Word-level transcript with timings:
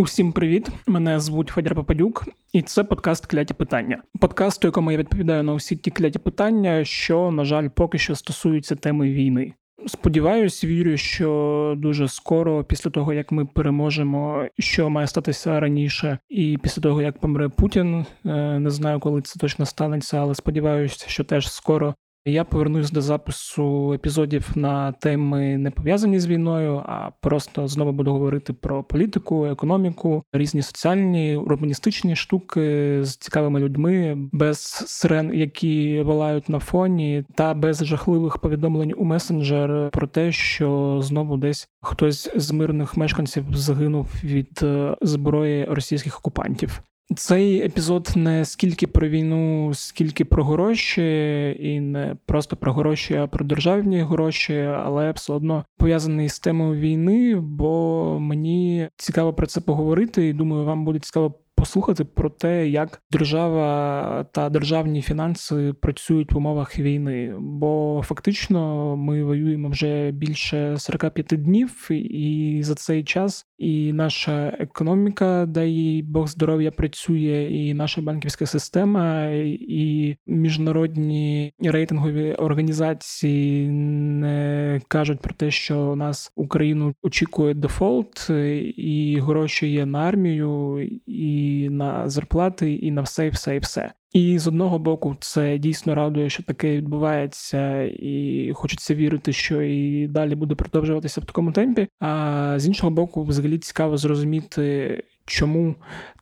Усім 0.00 0.32
привіт! 0.32 0.68
Мене 0.86 1.20
звуть 1.20 1.48
Федір 1.48 1.74
Попадюк, 1.74 2.24
і 2.52 2.62
це 2.62 2.84
подкаст 2.84 3.26
Кляті 3.26 3.54
питання. 3.54 4.02
Подкаст, 4.20 4.64
у 4.64 4.68
якому 4.68 4.92
я 4.92 4.98
відповідаю 4.98 5.42
на 5.42 5.52
усі 5.52 5.76
ті 5.76 5.90
кляті 5.90 6.18
питання, 6.18 6.84
що, 6.84 7.30
на 7.30 7.44
жаль, 7.44 7.68
поки 7.68 7.98
що 7.98 8.14
стосуються 8.14 8.76
теми 8.76 9.10
війни. 9.10 9.54
Сподіваюсь, 9.86 10.64
вірю, 10.64 10.96
що 10.96 11.74
дуже 11.78 12.08
скоро, 12.08 12.64
після 12.64 12.90
того 12.90 13.12
як 13.12 13.32
ми 13.32 13.44
переможемо, 13.44 14.46
що 14.58 14.90
має 14.90 15.06
статися 15.06 15.60
раніше, 15.60 16.18
і 16.28 16.58
після 16.62 16.82
того 16.82 17.02
як 17.02 17.18
помре 17.18 17.48
Путін, 17.48 18.06
е, 18.26 18.58
не 18.58 18.70
знаю, 18.70 19.00
коли 19.00 19.22
це 19.22 19.38
точно 19.40 19.66
станеться, 19.66 20.18
але 20.18 20.34
сподіваюся, 20.34 21.04
що 21.08 21.24
теж 21.24 21.52
скоро 21.52 21.94
я 22.32 22.44
повернусь 22.44 22.90
до 22.90 23.00
запису 23.00 23.92
епізодів 23.92 24.50
на 24.54 24.92
теми 24.92 25.58
не 25.58 25.70
пов'язані 25.70 26.20
з 26.20 26.26
війною, 26.26 26.82
а 26.86 27.10
просто 27.20 27.68
знову 27.68 27.92
буду 27.92 28.12
говорити 28.12 28.52
про 28.52 28.82
політику, 28.82 29.46
економіку, 29.46 30.22
різні 30.32 30.62
соціальні, 30.62 31.36
урбаністичні 31.36 32.16
штуки 32.16 32.98
з 33.02 33.16
цікавими 33.16 33.60
людьми, 33.60 34.16
без 34.32 34.58
сирен, 34.86 35.34
які 35.34 36.02
волають 36.02 36.48
на 36.48 36.58
фоні, 36.58 37.24
та 37.34 37.54
без 37.54 37.84
жахливих 37.84 38.38
повідомлень 38.38 38.94
у 38.96 39.04
месенджер 39.04 39.90
про 39.90 40.06
те, 40.06 40.32
що 40.32 40.98
знову 41.02 41.36
десь 41.36 41.68
хтось 41.82 42.30
з 42.36 42.52
мирних 42.52 42.96
мешканців 42.96 43.44
загинув 43.52 44.08
від 44.24 44.60
е, 44.62 44.96
зброї 45.02 45.64
російських 45.64 46.18
окупантів. 46.18 46.82
Цей 47.16 47.62
епізод 47.62 48.12
не 48.16 48.44
скільки 48.44 48.86
про 48.86 49.08
війну, 49.08 49.74
скільки 49.74 50.24
про 50.24 50.44
гроші, 50.44 51.56
і 51.60 51.80
не 51.80 52.16
просто 52.26 52.56
про 52.56 52.72
гроші, 52.72 53.14
а 53.14 53.26
про 53.26 53.44
державні 53.44 54.02
гроші, 54.02 54.54
але 54.58 55.12
все 55.12 55.32
одно 55.32 55.64
пов'язаний 55.78 56.28
з 56.28 56.38
темою 56.38 56.80
війни, 56.80 57.36
бо 57.36 58.16
мені 58.20 58.88
цікаво 58.96 59.34
про 59.34 59.46
це 59.46 59.60
поговорити, 59.60 60.28
і 60.28 60.32
думаю, 60.32 60.64
вам 60.64 60.84
буде 60.84 60.98
цікаво 60.98 61.34
послухати 61.60 62.04
про 62.04 62.30
те, 62.30 62.68
як 62.68 63.02
держава 63.10 64.24
та 64.32 64.48
державні 64.48 65.02
фінанси 65.02 65.72
працюють 65.80 66.32
в 66.32 66.36
умовах 66.36 66.78
війни. 66.78 67.34
Бо 67.38 68.02
фактично 68.04 68.96
ми 68.96 69.24
воюємо 69.24 69.68
вже 69.68 70.10
більше 70.10 70.74
45 70.78 71.26
днів, 71.26 71.88
і 71.90 72.60
за 72.62 72.74
цей 72.74 73.04
час 73.04 73.46
і 73.58 73.92
наша 73.92 74.56
економіка, 74.58 75.46
дай 75.46 75.70
їй 75.70 76.02
Бог 76.02 76.28
здоров'я 76.28 76.70
працює, 76.70 77.48
і 77.50 77.74
наша 77.74 78.00
банківська 78.00 78.46
система, 78.46 79.26
і 79.60 80.16
міжнародні 80.26 81.52
рейтингові 81.60 82.32
організації 82.32 83.68
не 83.70 84.80
кажуть 84.88 85.20
про 85.20 85.34
те, 85.34 85.50
що 85.50 85.80
у 85.80 85.96
нас 85.96 86.32
Україну 86.36 86.94
очікує 87.02 87.54
дефолт, 87.54 88.30
і 88.76 89.18
гроші 89.20 89.68
є 89.68 89.86
на 89.86 89.98
армію. 89.98 90.80
і 91.06 91.49
на 91.70 92.08
зарплати, 92.08 92.74
і 92.74 92.90
на 92.90 93.02
все, 93.02 93.26
і 93.26 93.30
все, 93.30 93.56
і 93.56 93.58
все. 93.58 93.92
І 94.12 94.38
з 94.38 94.46
одного 94.46 94.78
боку, 94.78 95.16
це 95.20 95.58
дійсно 95.58 95.94
радує, 95.94 96.30
що 96.30 96.42
таке 96.42 96.76
відбувається, 96.76 97.82
і 97.82 98.52
хочеться 98.54 98.94
вірити, 98.94 99.32
що 99.32 99.62
і 99.62 100.06
далі 100.08 100.34
буде 100.34 100.54
продовжуватися 100.54 101.20
в 101.20 101.24
такому 101.24 101.52
темпі. 101.52 101.88
А 102.00 102.54
з 102.58 102.66
іншого 102.66 102.90
боку, 102.90 103.24
взагалі 103.24 103.58
цікаво 103.58 103.96
зрозуміти, 103.96 105.02
чому 105.26 105.74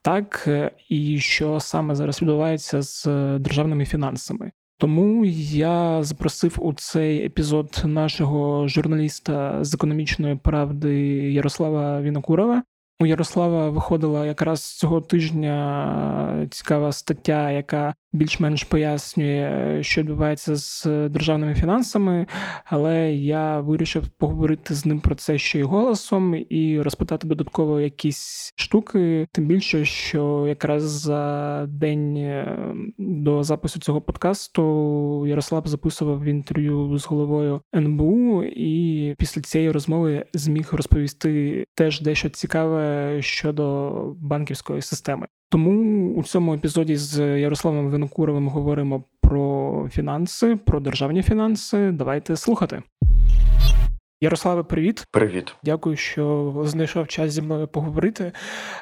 так, 0.02 0.48
і 0.88 1.18
що 1.18 1.60
саме 1.60 1.94
зараз 1.94 2.22
відбувається 2.22 2.82
з 2.82 3.06
державними 3.38 3.84
фінансами. 3.84 4.50
Тому 4.80 5.24
я 5.24 6.02
запросив 6.02 6.56
у 6.58 6.72
цей 6.72 7.26
епізод 7.26 7.82
нашого 7.84 8.68
журналіста 8.68 9.64
з 9.64 9.74
економічної 9.74 10.36
правди 10.36 10.94
Ярослава 11.32 12.00
Вінокурова. 12.00 12.62
У 13.00 13.06
Ярослава 13.06 13.70
виходила 13.70 14.27
якраз 14.27 14.77
цього 14.77 15.00
тижня 15.00 16.48
цікава 16.50 16.92
стаття, 16.92 17.50
яка 17.50 17.94
більш-менш 18.12 18.64
пояснює, 18.64 19.78
що 19.82 20.00
відбувається 20.00 20.56
з 20.56 20.86
державними 21.08 21.55
фінансами, 21.55 22.27
але 22.64 23.12
я 23.12 23.61
вирішив 23.61 24.08
поговорити 24.08 24.74
з 24.74 24.86
ним 24.86 25.00
про 25.00 25.14
це 25.14 25.39
ще 25.39 25.58
й 25.58 25.62
голосом 25.62 26.45
і 26.48 26.80
розпитати 26.80 27.28
додатково 27.28 27.80
якісь 27.80 28.52
штуки. 28.56 29.27
Тим 29.33 29.46
більше, 29.46 29.84
що 29.84 30.44
якраз 30.48 30.83
за 30.83 31.67
день 31.68 32.17
е, 32.17 32.58
до 32.98 33.42
запису 33.42 33.80
цього 33.80 34.00
подкасту 34.00 35.27
Ярослав 35.27 35.67
записував 35.67 36.24
інтерв'ю 36.24 36.98
з 36.98 37.06
головою 37.06 37.61
НБУ, 37.74 38.42
і 38.42 39.14
після 39.18 39.42
цієї 39.42 39.70
розмови 39.70 40.24
зміг 40.34 40.68
розповісти 40.73 41.64
теж 41.74 42.00
дещо 42.00 42.28
цікаве 42.28 42.87
щодо 43.20 43.90
банківської 44.20 44.82
системи. 44.82 45.26
Тому 45.50 46.12
у 46.14 46.22
цьому 46.22 46.54
епізоді 46.54 46.96
з 46.96 47.38
Ярославом 47.38 47.90
Винокуровим 47.90 48.48
говоримо 48.48 49.04
про 49.20 49.88
фінанси, 49.92 50.56
про 50.56 50.80
державні 50.80 51.22
фінанси. 51.22 51.90
Давайте 51.92 52.36
слухати. 52.36 52.82
Ярославе, 54.20 54.62
привіт. 54.62 55.06
Привіт, 55.10 55.54
дякую, 55.64 55.96
що 55.96 56.54
знайшов 56.64 57.08
час 57.08 57.32
зі 57.32 57.42
мною 57.42 57.68
поговорити. 57.68 58.32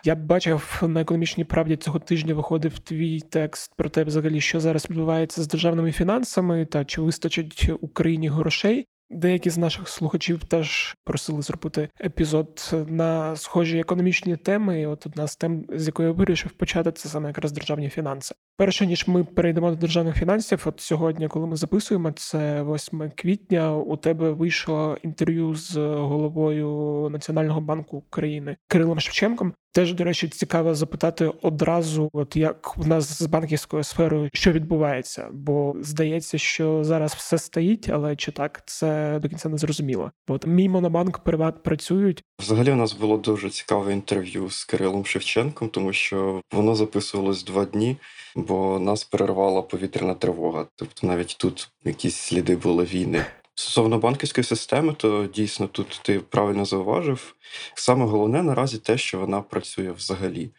Я 0.05 0.15
бачив 0.15 0.83
на 0.87 1.01
економічній 1.01 1.45
правді 1.45 1.77
цього 1.77 1.99
тижня 1.99 2.35
виходив 2.35 2.79
твій 2.79 3.21
текст 3.21 3.73
про 3.77 3.89
те, 3.89 4.05
взагалі, 4.05 4.41
що 4.41 4.61
зараз 4.61 4.91
відбувається 4.91 5.43
з 5.43 5.49
державними 5.49 5.93
фінансами, 5.93 6.67
та 6.67 6.85
чи 6.85 7.01
вистачить 7.01 7.71
Україні 7.81 8.29
грошей. 8.29 8.87
Деякі 9.11 9.51
з 9.51 9.59
наших 9.59 9.89
слухачів 9.89 10.45
теж 10.45 10.97
просили 11.05 11.43
зробити 11.43 11.89
епізод 12.05 12.75
на 12.89 13.37
схожі 13.37 13.79
економічні 13.79 14.37
теми. 14.37 14.81
І 14.81 14.87
От 14.87 15.07
одна 15.07 15.27
з 15.27 15.37
тем, 15.37 15.65
з 15.69 15.87
якої 15.87 16.09
я 16.09 16.13
вирішив 16.13 16.53
почати, 16.53 16.93
це 16.93 17.09
саме 17.09 17.29
якраз 17.29 17.53
державні 17.53 17.89
фінанси. 17.89 18.35
Перше 18.57 18.87
ніж 18.87 19.09
ми 19.09 19.25
перейдемо 19.25 19.71
до 19.71 19.77
державних 19.77 20.17
фінансів, 20.17 20.63
от 20.67 20.81
сьогодні, 20.81 21.29
коли 21.29 21.47
ми 21.47 21.57
записуємо, 21.57 22.11
це 22.11 22.63
8 22.63 23.11
квітня. 23.15 23.77
У 23.77 23.97
тебе 23.97 24.31
вийшло 24.31 24.99
інтерв'ю 25.03 25.55
з 25.55 25.77
головою 25.77 27.09
Національного 27.13 27.61
банку 27.61 27.97
України 27.97 28.57
Кирилом 28.69 29.01
Шевченком. 29.01 29.55
Теж, 29.77 29.95
до 29.95 30.05
речі, 30.05 30.29
цікаво 30.29 30.75
запитати 30.75 31.33
одразу, 31.43 32.11
от 32.13 32.37
як 32.37 32.77
в 32.77 32.87
нас 32.87 33.23
з 33.23 33.27
банківською 33.27 33.85
сферою 33.85 34.31
що 34.33 34.53
відбувається, 34.53 35.29
бо 35.33 35.75
здається, 35.81 36.39
що 36.39 36.85
зараз 36.85 37.15
все 37.15 37.39
стоїть, 37.39 37.89
але 37.89 38.17
чи 38.17 38.33
так 38.33 38.63
це 38.67 39.19
до 39.23 39.29
кінця 39.29 39.49
не 39.49 39.59
зрозуміло. 39.59 40.13
От 40.29 40.47
мій 40.47 40.69
монобанк 40.69 41.19
приват 41.19 41.63
працюють. 41.63 42.25
Взагалі, 42.41 42.73
у 42.73 42.77
нас 42.77 42.93
було 42.93 43.17
дуже 43.17 43.51
цікаве 43.51 43.93
інтерв'ю 43.93 44.51
з 44.51 44.65
Кирилом 44.65 45.07
Шевченком, 45.07 45.69
тому 45.69 45.93
що 45.93 46.41
воно 46.53 46.75
записувалось 46.75 47.45
два 47.45 47.65
дні, 47.65 47.97
бо 48.37 48.79
нас 48.79 49.05
перервала 49.05 49.63
повітряна 49.63 50.15
тривога. 50.15 50.67
Тобто, 50.77 51.07
навіть 51.07 51.37
тут 51.39 51.69
якісь 51.85 52.17
сліди 52.17 52.57
були 52.57 52.85
війни. 52.85 53.25
Стосовно 53.59 53.99
банківської 53.99 54.45
системи, 54.45 54.95
то 54.95 55.27
дійсно 55.27 55.67
тут 55.67 56.01
ти 56.03 56.21
правильно 56.21 56.65
зауважив. 56.65 57.35
Саме 57.75 58.05
головне 58.05 58.43
наразі 58.43 58.79
те, 58.79 58.99
що 58.99 59.19
вона 59.19 59.43
працює 59.43 59.93
взагалі. 59.93 60.51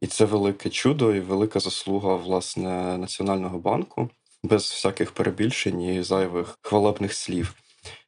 І 0.00 0.06
це 0.06 0.24
велике 0.24 0.70
чудо 0.70 1.14
і 1.14 1.20
велика 1.20 1.60
заслуга 1.60 2.16
власне 2.16 2.98
Національного 2.98 3.58
банку 3.58 4.10
без 4.42 4.62
всяких 4.62 5.12
перебільшень 5.12 5.82
і 5.82 6.02
зайвих 6.02 6.58
хвалебних 6.62 7.14
слів. 7.14 7.54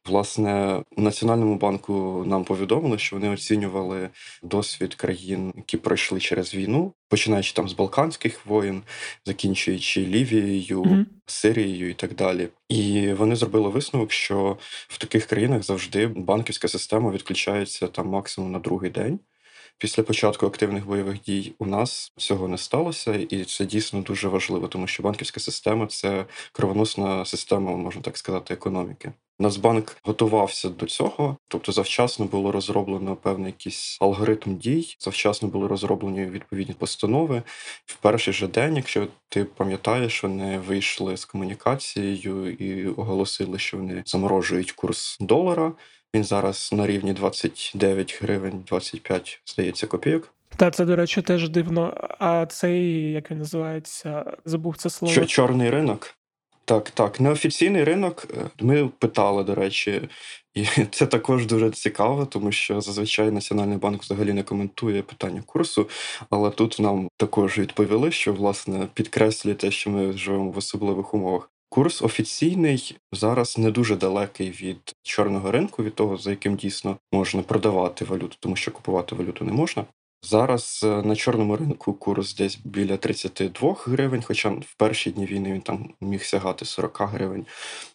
Власне, 0.07 0.83
у 0.97 1.01
Національному 1.01 1.55
банку 1.55 2.23
нам 2.27 2.43
повідомили, 2.43 2.97
що 2.97 3.15
вони 3.15 3.29
оцінювали 3.29 4.09
досвід 4.43 4.95
країн, 4.95 5.53
які 5.55 5.77
пройшли 5.77 6.19
через 6.19 6.55
війну, 6.55 6.93
починаючи 7.09 7.53
там 7.53 7.69
з 7.69 7.73
Балканських 7.73 8.45
воєн, 8.45 8.81
закінчуючи 9.25 10.05
Лівією, 10.05 10.83
mm-hmm. 10.83 11.05
Сирією 11.25 11.89
і 11.89 11.93
так 11.93 12.15
далі. 12.15 12.47
І 12.69 13.13
вони 13.13 13.35
зробили 13.35 13.69
висновок, 13.69 14.11
що 14.11 14.57
в 14.87 14.97
таких 14.97 15.25
країнах 15.25 15.63
завжди 15.63 16.07
банківська 16.07 16.67
система 16.67 17.11
відключається 17.11 17.87
там 17.87 18.07
максимум 18.07 18.51
на 18.51 18.59
другий 18.59 18.89
день. 18.89 19.19
Після 19.77 20.03
початку 20.03 20.45
активних 20.45 20.85
бойових 20.85 21.21
дій 21.21 21.53
у 21.59 21.65
нас 21.65 22.11
цього 22.17 22.47
не 22.47 22.57
сталося, 22.57 23.13
і 23.13 23.43
це 23.43 23.65
дійсно 23.65 24.01
дуже 24.01 24.27
важливо, 24.27 24.67
тому 24.67 24.87
що 24.87 25.03
банківська 25.03 25.39
система 25.39 25.87
це 25.87 26.25
кровоносна 26.51 27.25
система, 27.25 27.75
можна 27.75 28.01
так 28.01 28.17
сказати, 28.17 28.53
економіки. 28.53 29.11
Нацбанк 29.39 29.97
готувався 30.03 30.69
до 30.69 30.85
цього, 30.85 31.37
тобто 31.47 31.71
завчасно 31.71 32.25
було 32.25 32.51
розроблено 32.51 33.15
певний 33.15 33.47
якийсь 33.47 33.97
алгоритм 34.01 34.55
дій, 34.55 34.95
завчасно 34.99 35.47
були 35.47 35.67
розроблені 35.67 36.25
відповідні 36.25 36.73
постанови. 36.73 37.43
В 37.85 37.95
перший 37.95 38.33
же 38.33 38.47
день, 38.47 38.75
якщо 38.75 39.07
ти 39.29 39.43
пам'ятаєш, 39.43 40.23
вони 40.23 40.59
вийшли 40.59 41.17
з 41.17 41.25
комунікацією 41.25 42.51
і 42.51 42.87
оголосили, 42.87 43.59
що 43.59 43.77
вони 43.77 44.03
заморожують 44.05 44.71
курс 44.71 45.17
долара. 45.19 45.71
Він 46.13 46.23
зараз 46.23 46.69
на 46.73 46.87
рівні 46.87 47.13
29 47.13 48.19
гривень, 48.21 48.63
25, 48.67 49.41
здається, 49.45 49.87
копійок. 49.87 50.33
Та 50.57 50.71
це, 50.71 50.85
до 50.85 50.95
речі, 50.95 51.21
теж 51.21 51.49
дивно. 51.49 51.93
А 52.19 52.45
цей, 52.45 53.11
як 53.11 53.31
він 53.31 53.37
називається, 53.37 54.37
забув 54.45 54.77
це 54.77 54.89
слово. 54.89 55.25
Чорний 55.25 55.69
ринок? 55.69 56.16
Так, 56.67 56.91
так. 56.91 57.19
Неофіційний 57.19 57.83
ринок. 57.83 58.27
Е, 58.33 58.49
ми 58.59 58.87
питали, 58.99 59.43
до 59.43 59.55
речі, 59.55 60.09
і 60.53 60.65
це 60.91 61.05
також 61.05 61.45
дуже 61.45 61.71
цікаво, 61.71 62.25
тому 62.25 62.51
що 62.51 62.81
зазвичай 62.81 63.31
Національний 63.31 63.77
банк 63.77 64.03
взагалі 64.03 64.33
не 64.33 64.43
коментує 64.43 65.01
питання 65.01 65.43
курсу. 65.45 65.89
Але 66.29 66.49
тут 66.49 66.79
нам 66.79 67.09
також 67.17 67.57
відповіли, 67.57 68.11
що 68.11 68.33
власне 68.33 68.87
підкреслює 68.93 69.53
те, 69.55 69.71
що 69.71 69.89
ми 69.89 70.13
живемо 70.13 70.51
в 70.51 70.57
особливих 70.57 71.13
умовах. 71.13 71.51
Курс 71.69 72.01
офіційний 72.01 72.97
зараз 73.11 73.57
не 73.57 73.71
дуже 73.71 73.95
далекий 73.95 74.49
від 74.49 74.95
чорного 75.03 75.51
ринку, 75.51 75.83
від 75.83 75.95
того, 75.95 76.17
за 76.17 76.29
яким 76.29 76.55
дійсно 76.55 76.97
можна 77.11 77.41
продавати 77.41 78.05
валюту, 78.05 78.35
тому 78.39 78.55
що 78.55 78.71
купувати 78.71 79.15
валюту 79.15 79.45
не 79.45 79.51
можна. 79.51 79.85
Зараз 80.21 80.81
е, 80.83 80.87
на 80.87 81.15
чорному 81.15 81.55
ринку 81.55 81.93
курс 81.93 82.35
десь 82.35 82.59
біля 82.63 82.97
32 82.97 83.75
гривень, 83.85 84.21
хоча 84.21 84.49
в 84.49 84.73
перші 84.77 85.11
дні 85.11 85.25
війни 85.25 85.53
він 85.53 85.61
там 85.61 85.93
міг 86.01 86.23
сягати 86.23 86.65
40 86.65 87.01
гривень. 87.01 87.45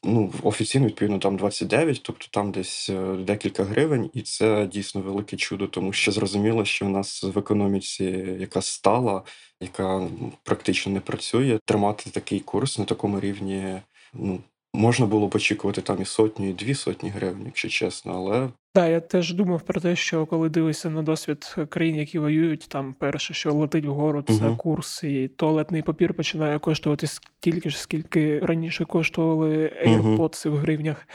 Ну, 0.04 0.32
офіційно, 0.42 0.86
відповідно, 0.86 1.18
там 1.18 1.36
29, 1.36 2.00
тобто 2.02 2.26
там 2.30 2.52
десь 2.52 2.90
е, 2.90 3.16
декілька 3.16 3.64
гривень, 3.64 4.10
і 4.14 4.22
це 4.22 4.66
дійсно 4.66 5.00
велике 5.00 5.36
чудо, 5.36 5.66
тому 5.66 5.92
що 5.92 6.12
зрозуміло, 6.12 6.64
що 6.64 6.86
в 6.86 6.88
нас 6.88 7.22
в 7.22 7.38
економіці, 7.38 8.04
яка 8.40 8.62
стала, 8.62 9.22
яка 9.60 10.08
практично 10.42 10.92
не 10.92 11.00
працює, 11.00 11.58
тримати 11.64 12.10
такий 12.10 12.40
курс 12.40 12.78
на 12.78 12.84
такому 12.84 13.20
рівні. 13.20 13.80
Ну, 14.14 14.40
Можна 14.74 15.06
було 15.06 15.26
б 15.28 15.34
очікувати 15.34 15.80
там 15.80 16.02
і 16.02 16.04
сотню, 16.04 16.48
і 16.48 16.52
дві 16.52 16.74
сотні 16.74 17.08
гривень, 17.08 17.42
якщо 17.46 17.68
чесно, 17.68 18.12
але. 18.12 18.48
Так, 18.74 18.90
я 18.90 19.00
теж 19.00 19.34
думав 19.34 19.62
про 19.62 19.80
те, 19.80 19.96
що 19.96 20.26
коли 20.26 20.48
дивишся 20.48 20.90
на 20.90 21.02
досвід 21.02 21.56
країн, 21.68 21.96
які 21.96 22.18
воюють, 22.18 22.66
там 22.68 22.94
перше, 22.98 23.34
що 23.34 23.54
летить 23.54 23.84
вгору, 23.84 24.22
це 24.22 24.32
uh 24.32 24.56
курс, 24.56 25.04
і 25.04 25.28
туалетний 25.28 25.82
папір 25.82 26.14
починає 26.14 26.58
коштувати 26.58 27.06
стільки 27.06 27.70
ж, 27.70 27.78
скільки 27.78 28.38
раніше 28.38 28.84
коштували 28.84 29.72
AirPods 29.86 30.46
uh 30.46 30.50
в 30.50 30.56
гривнях. 30.56 31.08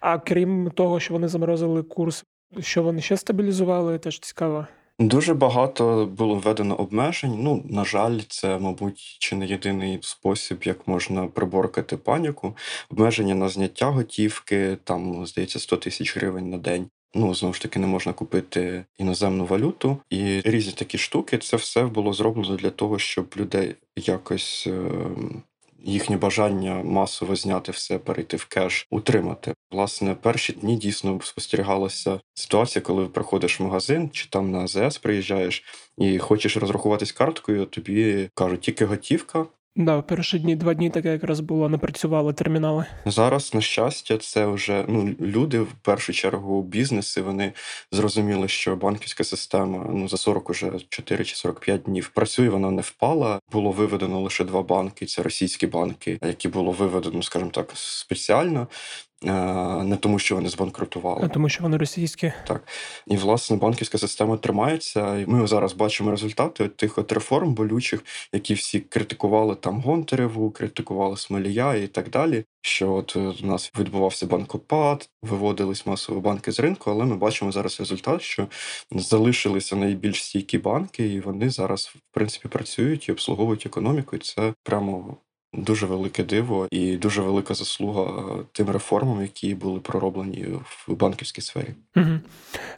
А 0.00 0.18
крім 0.18 0.70
того, 0.70 1.00
що 1.00 1.14
вони 1.14 1.28
заморозили 1.28 1.82
курс, 1.82 2.24
що 2.60 2.82
вони 2.82 3.00
ще 3.00 3.16
стабілізували, 3.16 3.98
теж 3.98 4.18
цікаво. 4.20 4.66
Дуже 4.98 5.34
багато 5.34 6.06
було 6.06 6.34
введено 6.34 6.76
обмежень. 6.76 7.34
Ну, 7.38 7.64
на 7.70 7.84
жаль, 7.84 8.20
це, 8.28 8.58
мабуть, 8.58 9.16
чи 9.20 9.36
не 9.36 9.46
єдиний 9.46 9.98
спосіб, 10.02 10.62
як 10.64 10.88
можна 10.88 11.26
приборкати 11.26 11.96
паніку. 11.96 12.56
Обмеження 12.90 13.34
на 13.34 13.48
зняття 13.48 13.86
готівки, 13.86 14.78
там, 14.84 15.26
здається, 15.26 15.58
100 15.58 15.76
тисяч 15.76 16.16
гривень 16.16 16.50
на 16.50 16.58
день. 16.58 16.90
Ну, 17.14 17.34
знову 17.34 17.54
ж 17.54 17.62
таки, 17.62 17.78
не 17.78 17.86
можна 17.86 18.12
купити 18.12 18.84
іноземну 18.98 19.46
валюту 19.46 19.98
і 20.10 20.40
різні 20.44 20.72
такі 20.72 20.98
штуки. 20.98 21.38
Це 21.38 21.56
все 21.56 21.84
було 21.84 22.12
зроблено 22.12 22.56
для 22.56 22.70
того, 22.70 22.98
щоб 22.98 23.34
людей 23.36 23.74
якось 23.96 24.66
ем, 24.66 25.42
їхнє 25.84 26.16
бажання 26.16 26.82
масово 26.82 27.36
зняти 27.36 27.72
все, 27.72 27.98
перейти 27.98 28.36
в 28.36 28.44
кеш, 28.44 28.86
утримати. 28.90 29.54
Власне, 29.70 30.14
перші 30.14 30.52
дні 30.52 30.76
дійсно 30.76 31.20
спостерігалася 31.22 32.20
ситуація, 32.34 32.82
коли 32.82 33.06
приходиш 33.06 33.60
в 33.60 33.62
магазин 33.62 34.10
чи 34.12 34.28
там 34.28 34.50
на 34.50 34.58
АЗС 34.58 34.98
приїжджаєш 34.98 35.64
і 35.98 36.18
хочеш 36.18 36.56
розрахуватись 36.56 37.12
карткою, 37.12 37.66
тобі 37.66 38.28
кажуть 38.34 38.60
тільки 38.60 38.84
готівка. 38.84 39.46
Да, 39.76 40.02
перші 40.02 40.38
дні, 40.38 40.56
два 40.56 40.74
дні 40.74 40.90
таке 40.90 41.12
якраз 41.12 41.40
було, 41.40 41.68
не 41.68 41.78
працювали 41.78 42.32
термінали. 42.32 42.84
Зараз, 43.06 43.54
на 43.54 43.60
щастя, 43.60 44.18
це 44.18 44.46
вже 44.46 44.84
ну 44.88 45.14
люди 45.20 45.60
в 45.60 45.72
першу 45.82 46.12
чергу 46.12 46.62
бізнеси. 46.62 47.22
Вони 47.22 47.52
зрозуміли, 47.92 48.48
що 48.48 48.76
банківська 48.76 49.24
система 49.24 49.86
ну 49.90 50.08
за 50.08 50.16
40 50.16 50.50
уже 50.50 50.72
4 50.88 51.24
чи 51.24 51.36
45 51.36 51.82
днів 51.82 52.08
працює. 52.08 52.48
Вона 52.48 52.70
не 52.70 52.82
впала. 52.82 53.40
Було 53.52 53.70
виведено 53.72 54.20
лише 54.20 54.44
два 54.44 54.62
банки. 54.62 55.06
Це 55.06 55.22
російські 55.22 55.66
банки, 55.66 56.18
які 56.22 56.48
було 56.48 56.72
виведено, 56.72 57.22
скажімо 57.22 57.50
так, 57.50 57.70
спеціально. 57.74 58.66
Е, 59.26 59.84
не 59.84 59.96
тому, 59.96 60.18
що 60.18 60.34
вони 60.34 60.48
збанкрутували, 60.48 61.20
а 61.24 61.28
тому, 61.28 61.48
що 61.48 61.62
вони 61.62 61.76
російські. 61.76 62.32
Так 62.46 62.68
і 63.06 63.16
власне 63.16 63.56
банківська 63.56 63.98
система 63.98 64.36
тримається. 64.36 65.18
І 65.18 65.26
Ми 65.26 65.46
зараз 65.46 65.72
бачимо 65.72 66.10
результати 66.10 66.68
тих 66.68 66.98
от 66.98 67.12
реформ 67.12 67.54
болючих, 67.54 68.04
які 68.32 68.54
всі 68.54 68.80
критикували 68.80 69.54
там 69.54 69.80
Гонтареву, 69.80 70.50
критикували 70.50 71.16
Смолія 71.16 71.74
і 71.74 71.86
так 71.86 72.10
далі. 72.10 72.44
Що 72.62 72.92
от 72.92 73.16
е, 73.16 73.32
у 73.42 73.46
нас 73.46 73.72
відбувався 73.78 74.26
банкопад, 74.26 75.08
виводились 75.22 75.86
масово 75.86 76.20
банки 76.20 76.52
з 76.52 76.60
ринку, 76.60 76.90
але 76.90 77.04
ми 77.04 77.16
бачимо 77.16 77.52
зараз 77.52 77.80
результат, 77.80 78.22
що 78.22 78.46
залишилися 78.90 79.76
найбільш 79.76 80.24
стійкі 80.24 80.58
банки, 80.58 81.08
і 81.08 81.20
вони 81.20 81.50
зараз 81.50 81.86
в 81.86 82.14
принципі 82.14 82.48
працюють 82.48 83.08
і 83.08 83.12
обслуговують 83.12 83.66
економіку. 83.66 84.16
І 84.16 84.18
це 84.18 84.52
прямо 84.62 85.16
дуже 85.58 85.86
велике 85.86 86.24
диво 86.24 86.68
і 86.70 86.96
дуже 86.96 87.22
велика 87.22 87.54
заслуга 87.54 88.22
тим 88.52 88.70
реформам, 88.70 89.22
які 89.22 89.54
були 89.54 89.80
пророблені 89.80 90.46
в 90.86 90.94
банківській 90.94 91.40
сфері. 91.40 91.68
Угу. 91.96 92.18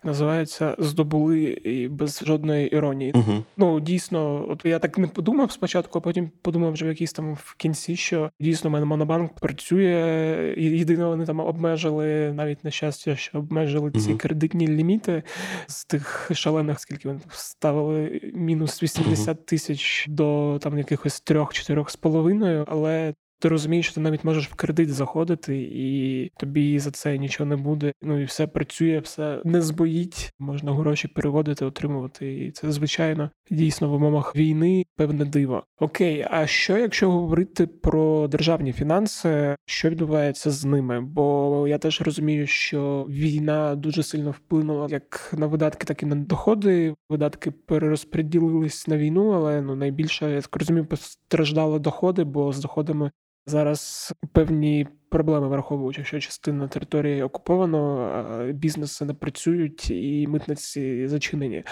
Називається 0.04 0.76
здобули 0.78 1.42
і 1.42 1.88
без 1.88 2.22
жодної 2.26 2.68
іронії. 2.68 3.12
Угу. 3.12 3.44
Ну 3.56 3.80
дійсно, 3.80 4.46
от 4.48 4.64
я 4.64 4.78
так 4.78 4.98
не 4.98 5.06
подумав 5.06 5.52
спочатку, 5.52 5.98
а 5.98 6.00
потім 6.00 6.30
подумав 6.42 6.72
вже 6.72 6.84
в 6.84 6.88
якійсь 6.88 7.12
там 7.12 7.34
в 7.34 7.54
кінці, 7.56 7.96
що 7.96 8.30
дійсно 8.40 8.70
монобанк 8.70 9.32
працює. 9.32 10.54
Єдине, 10.56 11.04
вони 11.04 11.26
там 11.26 11.40
обмежили 11.40 12.32
навіть 12.32 12.64
на 12.64 12.70
щастя, 12.70 13.16
що 13.16 13.38
обмежили 13.38 13.90
ці 13.90 14.10
угу. 14.10 14.18
кредитні 14.18 14.68
ліміти 14.68 15.22
з 15.66 15.84
тих 15.84 16.30
шалених, 16.34 16.80
скільки 16.80 17.08
вони 17.08 17.20
ставили 17.30 18.20
мінус 18.34 18.82
80 18.82 19.46
тисяч 19.46 20.06
до 20.08 20.58
там 20.62 20.78
якихось 20.78 21.20
трьох-чотирьох 21.20 21.90
з 21.90 21.96
половиною 21.96 22.65
але 22.66 23.14
ти 23.38 23.48
розумієш, 23.48 23.86
що 23.86 23.94
ти 23.94 24.00
навіть 24.00 24.24
можеш 24.24 24.48
в 24.48 24.54
кредит 24.54 24.94
заходити, 24.94 25.56
і 25.72 26.30
тобі 26.36 26.78
за 26.78 26.90
це 26.90 27.18
нічого 27.18 27.50
не 27.50 27.56
буде. 27.56 27.92
Ну 28.02 28.20
і 28.20 28.24
все 28.24 28.46
працює, 28.46 28.98
все 28.98 29.40
не 29.44 29.62
збоїть. 29.62 30.32
Можна 30.38 30.74
гроші 30.74 31.08
переводити, 31.08 31.64
отримувати. 31.64 32.44
І 32.44 32.50
це 32.50 32.72
звичайно 32.72 33.30
дійсно 33.50 33.88
в 33.88 33.92
умовах 33.92 34.36
війни 34.36 34.84
певне 34.96 35.24
диво. 35.24 35.64
Окей, 35.80 36.26
а 36.30 36.46
що 36.46 36.78
якщо 36.78 37.10
говорити 37.10 37.66
про 37.66 38.28
державні 38.28 38.72
фінанси, 38.72 39.56
що 39.66 39.90
відбувається 39.90 40.50
з 40.50 40.64
ними? 40.64 41.00
Бо 41.00 41.68
я 41.68 41.78
теж 41.78 42.00
розумію, 42.00 42.46
що 42.46 43.06
війна 43.08 43.74
дуже 43.74 44.02
сильно 44.02 44.30
вплинула 44.30 44.86
як 44.90 45.34
на 45.38 45.46
видатки, 45.46 45.84
так 45.84 46.02
і 46.02 46.06
на 46.06 46.16
доходи. 46.16 46.94
Видатки 47.08 47.50
перерозподілились 47.50 48.88
на 48.88 48.96
війну, 48.96 49.30
але 49.30 49.62
ну 49.62 49.76
найбільше 49.76 50.30
я 50.30 50.40
так 50.40 50.56
розумію, 50.56 50.86
постраждали 50.86 51.78
доходи, 51.78 52.24
бо 52.24 52.52
з 52.52 52.58
доходами 52.58 53.10
зараз 53.46 54.12
певні 54.32 54.88
проблеми, 55.08 55.48
враховуючи, 55.48 56.04
що 56.04 56.20
частина 56.20 56.68
території 56.68 57.22
окуповано, 57.22 58.50
бізнеси 58.54 59.04
не 59.04 59.14
працюють 59.14 59.90
і 59.90 60.26
митниці 60.28 61.06
зачинені. 61.06 61.64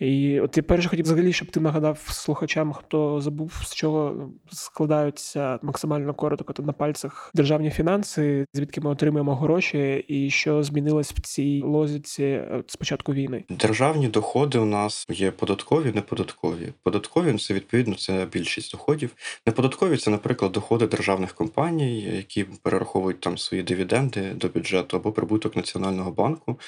І 0.00 0.40
от 0.40 0.56
я 0.56 0.62
перше 0.62 0.88
хотів 0.88 1.04
взагалі, 1.04 1.32
щоб 1.32 1.50
ти 1.50 1.60
нагадав 1.60 1.98
слухачам, 1.98 2.72
хто 2.72 3.20
забув, 3.20 3.60
з 3.64 3.74
чого 3.74 4.30
складаються 4.52 5.58
максимально 5.62 6.14
коротко 6.14 6.62
на 6.62 6.72
пальцях 6.72 7.30
державні 7.34 7.70
фінанси, 7.70 8.46
звідки 8.54 8.80
ми 8.80 8.90
отримуємо 8.90 9.34
гроші, 9.34 10.04
і 10.08 10.30
що 10.30 10.62
змінилось 10.62 11.12
в 11.12 11.20
цій 11.20 11.62
лозіці 11.64 12.42
з 12.66 12.76
початку 12.76 13.12
війни. 13.12 13.44
Державні 13.50 14.08
доходи 14.08 14.58
у 14.58 14.64
нас 14.64 15.06
є 15.10 15.30
податкові, 15.30 15.92
неподаткові. 15.94 16.72
Податкові 16.82 17.38
це 17.38 17.54
відповідно 17.54 17.94
це 17.94 18.26
більшість 18.32 18.72
доходів. 18.72 19.14
Неподаткові 19.46 19.96
це, 19.96 20.10
наприклад, 20.10 20.52
доходи 20.52 20.86
державних 20.86 21.32
компаній, 21.32 22.00
які 22.00 22.46
перераховують 22.62 22.77
перераховують 22.78 23.20
там 23.20 23.38
свої 23.38 23.62
дивіденди 23.62 24.30
до 24.34 24.48
бюджету 24.48 24.96
або 24.96 25.12
прибуток 25.12 25.56
Національного 25.56 26.10
банку. 26.10 26.60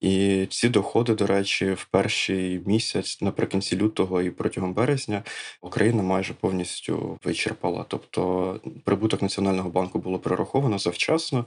І 0.00 0.46
ці 0.50 0.68
доходи, 0.68 1.14
до 1.14 1.26
речі, 1.26 1.72
в 1.72 1.84
перший 1.90 2.62
місяць, 2.66 3.20
наприкінці 3.20 3.76
лютого 3.76 4.22
і 4.22 4.30
протягом 4.30 4.74
березня, 4.74 5.22
Україна 5.62 6.02
майже 6.02 6.34
повністю 6.34 7.18
вичерпала. 7.24 7.84
Тобто 7.88 8.60
прибуток 8.84 9.22
Національного 9.22 9.70
банку 9.70 9.98
було 9.98 10.18
перераховано 10.18 10.78
завчасно. 10.78 11.46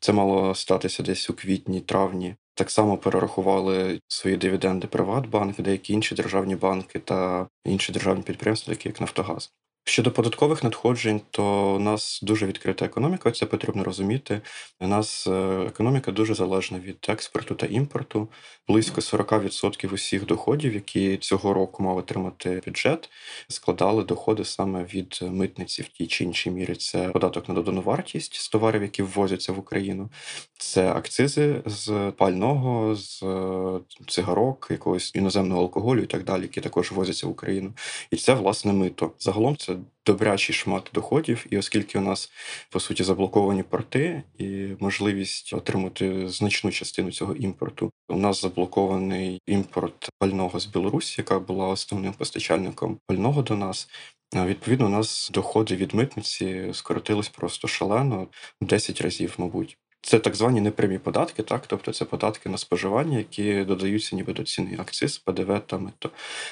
Це 0.00 0.12
мало 0.12 0.54
статися 0.54 1.02
десь 1.02 1.30
у 1.30 1.32
квітні-травні. 1.32 2.34
Так 2.54 2.70
само 2.70 2.96
перерахували 2.96 4.00
свої 4.08 4.36
дивіденди 4.36 4.86
Приватбанк, 4.86 5.60
деякі 5.60 5.92
інші 5.92 6.14
державні 6.14 6.56
банки 6.56 6.98
та 6.98 7.48
інші 7.64 7.92
державні 7.92 8.22
підприємства, 8.22 8.74
такі 8.74 8.88
як 8.88 9.00
Нафтогаз. 9.00 9.52
Щодо 9.84 10.10
податкових 10.10 10.64
надходжень, 10.64 11.20
то 11.30 11.74
у 11.74 11.78
нас 11.78 12.20
дуже 12.22 12.46
відкрита 12.46 12.84
економіка, 12.84 13.30
це 13.30 13.46
потрібно 13.46 13.84
розуміти. 13.84 14.40
У 14.80 14.86
нас 14.86 15.26
е, 15.26 15.30
економіка 15.68 16.12
дуже 16.12 16.34
залежна 16.34 16.78
від 16.78 17.06
експорту 17.08 17.54
та 17.54 17.66
імпорту. 17.66 18.28
Близько 18.68 19.00
40% 19.00 19.94
усіх 19.94 20.26
доходів, 20.26 20.74
які 20.74 21.16
цього 21.16 21.54
року 21.54 21.82
мав 21.82 21.96
отримати 21.96 22.62
бюджет, 22.66 23.10
складали 23.48 24.04
доходи 24.04 24.44
саме 24.44 24.84
від 24.84 25.18
митниці 25.22 25.82
в 25.82 25.88
тій 25.88 26.06
чи 26.06 26.24
іншій 26.24 26.50
мірі. 26.50 26.74
Це 26.74 27.08
податок 27.08 27.48
на 27.48 27.54
додану 27.54 27.82
вартість 27.82 28.34
з 28.34 28.48
товарів, 28.48 28.82
які 28.82 29.02
ввозяться 29.02 29.52
в 29.52 29.58
Україну, 29.58 30.10
це 30.58 30.92
акцизи 30.92 31.62
з 31.66 32.12
пального, 32.16 32.94
з 32.96 33.22
е, 33.22 33.80
цигарок, 34.08 34.68
якогось 34.70 35.14
іноземного 35.14 35.60
алкоголю 35.60 36.02
і 36.02 36.06
так 36.06 36.24
далі, 36.24 36.42
які 36.42 36.60
також 36.60 36.92
ввозяться 36.92 37.26
в 37.26 37.30
Україну. 37.30 37.72
І 38.10 38.16
це 38.16 38.34
власне 38.34 38.72
мито. 38.72 39.12
Загалом 39.18 39.56
це 39.56 39.71
це 39.72 39.78
добрячий 40.06 40.54
шмат 40.54 40.90
доходів, 40.94 41.46
і 41.50 41.58
оскільки 41.58 41.98
у 41.98 42.02
нас 42.02 42.30
по 42.70 42.80
суті 42.80 43.04
заблоковані 43.04 43.62
порти 43.62 44.22
і 44.38 44.66
можливість 44.80 45.52
отримати 45.52 46.28
значну 46.28 46.70
частину 46.70 47.10
цього 47.10 47.34
імпорту, 47.34 47.90
у 48.08 48.16
нас 48.16 48.42
заблокований 48.42 49.40
імпорт 49.46 50.10
пального 50.18 50.60
з 50.60 50.66
Білорусі, 50.66 51.14
яка 51.18 51.38
була 51.38 51.66
основним 51.66 52.12
постачальником 52.12 52.98
пального 53.06 53.42
до 53.42 53.56
нас. 53.56 53.88
Відповідно, 54.34 54.86
у 54.86 54.88
нас 54.88 55.30
доходи 55.34 55.76
від 55.76 55.94
митниці 55.94 56.70
скоротились 56.72 57.28
просто 57.28 57.68
шалено 57.68 58.28
10 58.60 59.00
разів, 59.00 59.34
мабуть. 59.38 59.78
Це 60.04 60.18
так 60.18 60.34
звані 60.34 60.60
непрямі 60.60 60.98
податки, 60.98 61.42
так 61.42 61.66
тобто 61.66 61.92
це 61.92 62.04
податки 62.04 62.48
на 62.48 62.58
споживання, 62.58 63.18
які 63.18 63.64
додаються 63.64 64.16
ніби 64.16 64.32
до 64.32 64.42
ціни 64.42 64.76
акциз, 64.78 65.18
ПДВ 65.18 65.60
та 65.66 65.78
мито. 65.78 66.10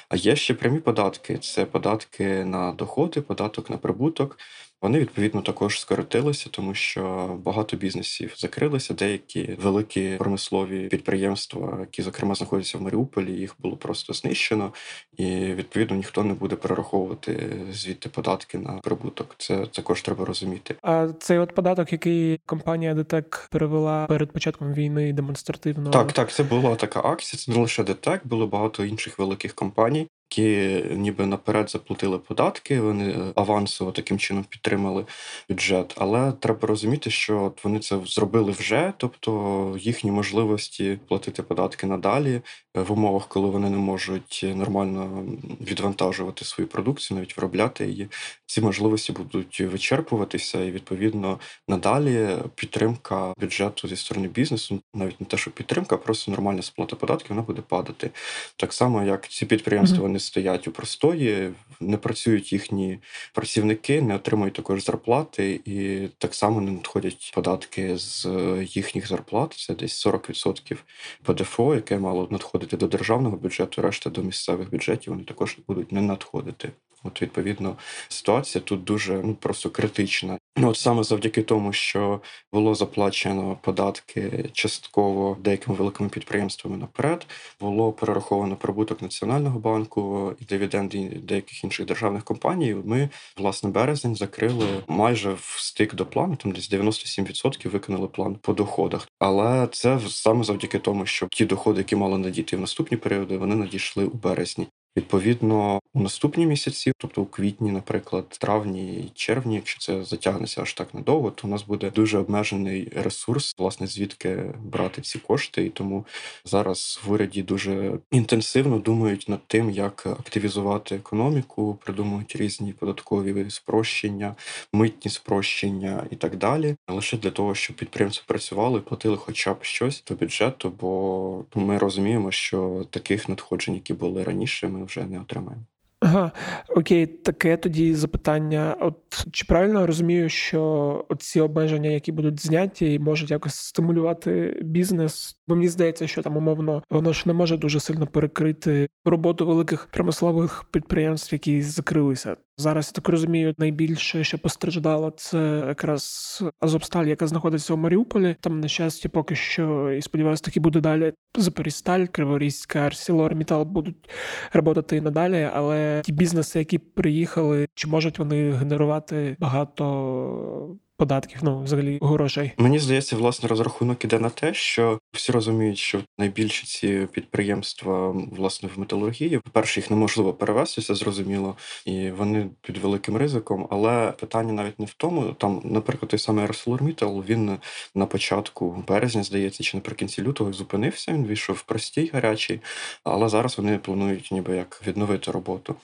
А 0.08 0.16
є 0.16 0.36
ще 0.36 0.54
прямі 0.54 0.78
податки: 0.78 1.38
це 1.38 1.64
податки 1.64 2.44
на 2.44 2.72
доходи, 2.72 3.20
податок 3.20 3.70
на 3.70 3.76
прибуток. 3.78 4.38
Вони 4.82 4.98
відповідно 4.98 5.42
також 5.42 5.80
скоротилися, 5.80 6.48
тому 6.50 6.74
що 6.74 7.26
багато 7.44 7.76
бізнесів 7.76 8.34
закрилися. 8.36 8.94
Деякі 8.94 9.56
великі 9.62 10.16
промислові 10.16 10.88
підприємства, 10.88 11.76
які 11.80 12.02
зокрема 12.02 12.34
знаходяться 12.34 12.78
в 12.78 12.82
Маріуполі, 12.82 13.32
їх 13.32 13.56
було 13.58 13.76
просто 13.76 14.12
знищено, 14.12 14.72
і 15.16 15.24
відповідно 15.54 15.96
ніхто 15.96 16.24
не 16.24 16.34
буде 16.34 16.56
перераховувати 16.56 17.50
звідти 17.72 18.08
податки 18.08 18.58
на 18.58 18.72
прибуток. 18.72 19.34
Це 19.38 19.66
також 19.66 20.02
треба 20.02 20.24
розуміти. 20.24 20.74
А 20.82 21.08
цей 21.18 21.38
от 21.38 21.54
податок, 21.54 21.92
який 21.92 22.40
компанія 22.46 22.94
ДТЕК 22.94 23.48
перевела 23.50 24.06
перед 24.06 24.32
початком 24.32 24.74
війни 24.74 25.12
демонстративно, 25.12 25.90
так 25.90 26.12
так, 26.12 26.32
це 26.32 26.42
була 26.42 26.76
така 26.76 27.00
акція. 27.00 27.40
Це 27.40 27.52
не 27.52 27.58
лише 27.58 27.84
ДТЕК, 27.84 28.26
було 28.26 28.46
багато 28.46 28.84
інших 28.84 29.18
великих 29.18 29.54
компаній 29.54 30.08
які 30.30 30.84
ніби 30.96 31.26
наперед 31.26 31.70
заплатили 31.70 32.18
податки, 32.18 32.80
вони 32.80 33.10
е, 33.10 33.32
авансово 33.34 33.92
таким 33.92 34.18
чином 34.18 34.44
підтримали 34.44 35.06
бюджет. 35.48 35.94
Але 35.98 36.32
треба 36.32 36.68
розуміти, 36.68 37.10
що 37.10 37.52
вони 37.64 37.78
це 37.78 38.00
зробили 38.06 38.52
вже, 38.52 38.92
тобто 38.96 39.76
їхні 39.80 40.10
можливості 40.10 40.98
платити 41.08 41.42
податки 41.42 41.86
надалі 41.86 42.34
е, 42.34 42.42
в 42.74 42.92
умовах, 42.92 43.28
коли 43.28 43.50
вони 43.50 43.70
не 43.70 43.76
можуть 43.76 44.46
нормально 44.54 45.24
відвантажувати 45.60 46.44
свою 46.44 46.68
продукцію, 46.68 47.16
навіть 47.16 47.36
виробляти 47.36 47.86
її. 47.86 48.08
Ці 48.46 48.60
можливості 48.60 49.12
будуть 49.12 49.60
вичерпуватися, 49.60 50.64
і 50.64 50.70
відповідно 50.70 51.40
надалі 51.68 52.28
підтримка 52.54 53.34
бюджету 53.40 53.88
зі 53.88 53.96
сторони 53.96 54.28
бізнесу, 54.28 54.80
навіть 54.94 55.20
не 55.20 55.26
те, 55.26 55.36
що 55.36 55.50
підтримка, 55.50 55.94
а 55.94 55.98
просто 55.98 56.30
нормальна 56.30 56.62
сплата 56.62 56.96
податків, 56.96 57.28
вона 57.30 57.42
буде 57.42 57.62
падати. 57.62 58.10
Так 58.56 58.72
само, 58.72 59.02
як 59.02 59.28
ці 59.28 59.46
підприємства 59.46 60.00
вони 60.00 60.18
стоять 60.18 60.68
у 60.68 60.70
простої, 60.70 61.50
не 61.80 61.96
працюють 61.96 62.52
їхні 62.52 62.98
працівники, 63.34 64.02
не 64.02 64.14
отримують 64.14 64.54
також 64.54 64.84
зарплати, 64.84 65.60
і 65.64 66.08
так 66.18 66.34
само 66.34 66.60
не 66.60 66.70
надходять 66.70 67.32
податки 67.34 67.96
з 67.96 68.26
їхніх 68.62 69.08
зарплат. 69.08 69.52
Це 69.52 69.74
десь 69.74 70.06
40% 70.06 70.76
ПДФО, 71.22 71.74
яке 71.74 71.98
мало 71.98 72.28
надходити 72.30 72.59
до 72.76 72.86
державного 72.86 73.36
бюджету, 73.36 73.82
решта 73.82 74.10
до 74.10 74.22
місцевих 74.22 74.70
бюджетів. 74.70 75.12
Вони 75.12 75.24
також 75.24 75.58
будуть 75.68 75.92
не 75.92 76.00
надходити. 76.00 76.72
От 77.04 77.22
відповідно 77.22 77.76
ситуація 78.08 78.62
тут 78.64 78.84
дуже 78.84 79.20
ну 79.24 79.34
просто 79.34 79.70
критична. 79.70 80.38
Ну, 80.56 80.68
от 80.68 80.76
саме 80.76 81.04
завдяки 81.04 81.42
тому, 81.42 81.72
що 81.72 82.20
було 82.52 82.74
заплачено 82.74 83.58
податки 83.62 84.50
частково 84.52 85.36
деякими 85.40 85.76
великими 85.76 86.08
підприємствами 86.08 86.76
наперед, 86.76 87.26
було 87.60 87.92
перераховано 87.92 88.56
прибуток 88.56 89.02
національного 89.02 89.58
банку 89.58 90.32
і 90.40 90.44
дивіденди 90.44 91.08
деяких 91.22 91.64
інших 91.64 91.86
державних 91.86 92.24
компаній. 92.24 92.76
Ми 92.84 93.08
власне 93.36 93.70
березень 93.70 94.16
закрили 94.16 94.66
майже 94.88 95.32
в 95.32 95.56
стик 95.58 95.94
до 95.94 96.06
плану. 96.06 96.36
Там 96.36 96.52
десь 96.52 96.72
97% 96.72 97.68
виконали 97.68 98.08
план 98.08 98.34
по 98.34 98.52
доходах. 98.52 99.08
Але 99.18 99.68
це 99.72 100.00
саме 100.08 100.44
завдяки 100.44 100.78
тому, 100.78 101.06
що 101.06 101.26
ті 101.30 101.44
доходи, 101.44 101.78
які 101.78 101.96
мали 101.96 102.18
надійти 102.18 102.56
в 102.56 102.60
наступні 102.60 102.96
періоди, 102.96 103.36
вони 103.36 103.54
надійшли 103.54 104.04
у 104.04 104.14
березні. 104.14 104.66
Відповідно, 104.96 105.80
у 105.94 106.00
наступні 106.00 106.46
місяці, 106.46 106.92
тобто 106.98 107.22
у 107.22 107.26
квітні, 107.26 107.70
наприклад, 107.70 108.28
травні 108.28 108.94
і 108.94 109.10
червні, 109.14 109.54
якщо 109.54 109.80
це 109.80 110.04
затягнеться 110.04 110.62
аж 110.62 110.74
так 110.74 110.94
надовго, 110.94 111.30
то 111.30 111.48
у 111.48 111.50
нас 111.50 111.62
буде 111.62 111.90
дуже 111.90 112.18
обмежений 112.18 112.92
ресурс, 112.96 113.54
власне, 113.58 113.86
звідки 113.86 114.52
брати 114.64 115.02
ці 115.02 115.18
кошти. 115.18 115.64
І 115.64 115.68
тому 115.68 116.06
зараз 116.44 117.00
в 117.06 117.12
уряді 117.12 117.42
дуже 117.42 117.98
інтенсивно 118.10 118.78
думають 118.78 119.28
над 119.28 119.46
тим, 119.46 119.70
як 119.70 120.06
активізувати 120.06 120.94
економіку, 120.94 121.78
придумують 121.84 122.36
різні 122.36 122.72
податкові 122.72 123.50
спрощення, 123.50 124.34
митні 124.72 125.10
спрощення 125.10 126.06
і 126.10 126.16
так 126.16 126.36
далі, 126.36 126.76
лише 126.88 127.16
для 127.16 127.30
того, 127.30 127.54
щоб 127.54 127.76
підприємці 127.76 128.22
працювали 128.26 128.80
платили 128.80 129.16
хоча 129.16 129.54
б 129.54 129.64
щось 129.64 130.04
до 130.08 130.14
бюджету, 130.14 130.72
бо 130.80 131.44
ми 131.54 131.78
розуміємо, 131.78 132.30
що 132.30 132.86
таких 132.90 133.28
надходжень, 133.28 133.74
які 133.74 133.94
були 133.94 134.24
раніше, 134.24 134.68
ми 134.68 134.79
вже 134.84 135.06
не 135.06 135.20
отримаємо. 135.20 135.64
Ага, 136.00 136.32
окей, 136.68 137.06
таке 137.06 137.56
тоді 137.56 137.94
запитання. 137.94 138.76
От 138.80 139.26
чи 139.32 139.44
правильно 139.44 139.86
розумію, 139.86 140.28
що 140.28 141.04
ці 141.18 141.40
обмеження, 141.40 141.90
які 141.90 142.12
будуть 142.12 142.40
зняті, 142.40 142.98
можуть 142.98 143.30
якось 143.30 143.54
стимулювати 143.54 144.60
бізнес? 144.62 145.38
Бо 145.48 145.54
мені 145.54 145.68
здається, 145.68 146.06
що 146.06 146.22
там 146.22 146.36
умовно 146.36 146.82
воно 146.90 147.12
ж 147.12 147.22
не 147.26 147.32
може 147.32 147.56
дуже 147.56 147.80
сильно 147.80 148.06
перекрити 148.06 148.88
роботу 149.04 149.46
великих 149.46 149.86
промислових 149.86 150.64
підприємств, 150.70 151.34
які 151.34 151.62
закрилися. 151.62 152.36
Зараз 152.60 152.86
я 152.86 152.92
так 152.92 153.08
розумію, 153.08 153.54
найбільше, 153.58 154.24
що 154.24 154.38
постраждало, 154.38 155.10
це 155.16 155.64
якраз 155.68 156.44
Азовсталь, 156.60 157.06
яка 157.06 157.26
знаходиться 157.26 157.74
у 157.74 157.76
Маріуполі. 157.76 158.36
Там 158.40 158.60
на 158.60 158.68
щастя, 158.68 159.08
поки 159.08 159.34
що, 159.34 159.92
і 159.92 160.02
сподіваюся, 160.02 160.44
таки 160.44 160.60
буде 160.60 160.80
далі. 160.80 161.12
Запорізьсталь, 161.36 162.06
Криворізька, 162.06 162.78
Арсілор, 162.78 163.34
будуть 163.64 164.10
роботи 164.52 164.96
і 164.96 165.00
надалі. 165.00 165.50
Але 165.54 166.00
ті 166.04 166.12
бізнеси, 166.12 166.58
які 166.58 166.78
приїхали, 166.78 167.66
чи 167.74 167.88
можуть 167.88 168.18
вони 168.18 168.52
генерувати 168.52 169.36
багато 169.40 170.76
податків, 171.00 171.38
ну 171.42 171.62
взагалі 171.62 171.98
грошей. 172.02 172.52
Мені 172.56 172.78
здається, 172.78 173.16
власне 173.16 173.48
розрахунок 173.48 174.04
іде 174.04 174.18
на 174.18 174.30
те, 174.30 174.54
що 174.54 174.98
всі 175.12 175.32
розуміють, 175.32 175.78
що 175.78 176.00
найбільші 176.18 176.66
ці 176.66 177.08
підприємства 177.12 178.10
власне 178.10 178.68
в 178.74 178.78
металургії, 178.78 179.38
по 179.38 179.50
перше, 179.50 179.80
їх 179.80 179.90
неможливо 179.90 180.32
перевести, 180.32 180.82
це 180.82 180.94
зрозуміло, 180.94 181.56
і 181.86 182.10
вони 182.10 182.50
під 182.62 182.78
великим 182.78 183.16
ризиком. 183.16 183.66
Але 183.70 184.12
питання 184.12 184.52
навіть 184.52 184.78
не 184.78 184.86
в 184.86 184.94
тому. 184.94 185.32
Там, 185.32 185.60
наприклад, 185.64 186.10
той 186.10 186.18
самий 186.18 186.46
ArcelorMittal, 186.46 187.24
він 187.24 187.58
на 187.94 188.06
початку 188.06 188.84
березня, 188.88 189.22
здається, 189.22 189.64
чи 189.64 189.76
наприкінці 189.76 190.22
лютого 190.22 190.52
зупинився. 190.52 191.12
Він 191.12 191.26
вийшов 191.26 191.56
в 191.56 191.62
простій 191.62 192.10
гарячий, 192.12 192.60
але 193.04 193.28
зараз 193.28 193.58
вони 193.58 193.78
планують, 193.78 194.32
ніби 194.32 194.56
як 194.56 194.82
відновити 194.86 195.30
роботу. 195.30 195.74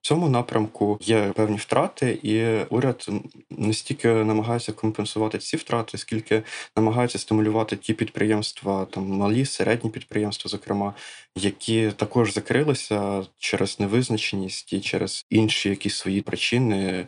В 0.00 0.06
цьому 0.06 0.28
напрямку 0.28 0.98
є 1.00 1.32
певні 1.36 1.56
втрати, 1.56 2.18
і 2.22 2.64
уряд 2.74 3.06
не 3.50 3.72
стільки 3.72 4.08
намагається 4.08 4.72
компенсувати 4.72 5.38
ці 5.38 5.56
втрати, 5.56 5.98
скільки 5.98 6.42
намагається 6.76 7.18
стимулювати 7.18 7.76
ті 7.76 7.94
підприємства, 7.94 8.84
там 8.84 9.08
малі, 9.08 9.44
середні 9.44 9.90
підприємства, 9.90 10.48
зокрема, 10.48 10.94
які 11.36 11.90
також 11.96 12.34
закрилися 12.34 13.26
через 13.38 13.80
невизначеність 13.80 14.72
і 14.72 14.80
через 14.80 15.26
інші 15.30 15.68
якісь 15.68 15.96
свої 15.96 16.22
причини. 16.22 17.06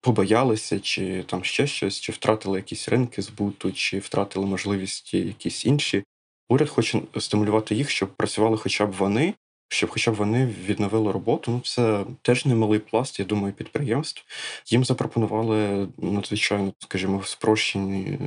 Побоялися, 0.00 0.80
чи 0.80 1.22
там 1.22 1.44
ще 1.44 1.66
щось, 1.66 2.00
чи 2.00 2.12
втратили 2.12 2.58
якісь 2.58 2.88
ринки 2.88 3.22
збуту, 3.22 3.72
чи 3.72 3.98
втратили 3.98 4.46
можливості 4.46 5.18
якісь 5.18 5.64
інші. 5.64 6.04
Уряд 6.48 6.68
хоче 6.68 7.00
стимулювати 7.18 7.74
їх, 7.74 7.90
щоб 7.90 8.16
працювали 8.16 8.56
хоча 8.56 8.86
б 8.86 8.92
вони, 8.92 9.34
щоб 9.68 9.90
хоча 9.90 10.10
б 10.10 10.14
вони 10.14 10.46
відновили 10.46 11.12
роботу. 11.12 11.50
Ну 11.50 11.60
це 11.60 12.04
теж 12.22 12.46
немалий 12.46 12.78
пласт, 12.78 13.18
я 13.18 13.24
думаю, 13.24 13.54
підприємств. 13.54 14.24
Їм 14.66 14.84
запропонували 14.84 15.88
надзвичайно, 15.98 16.72
скажімо, 16.78 17.22
спрощені. 17.24 18.18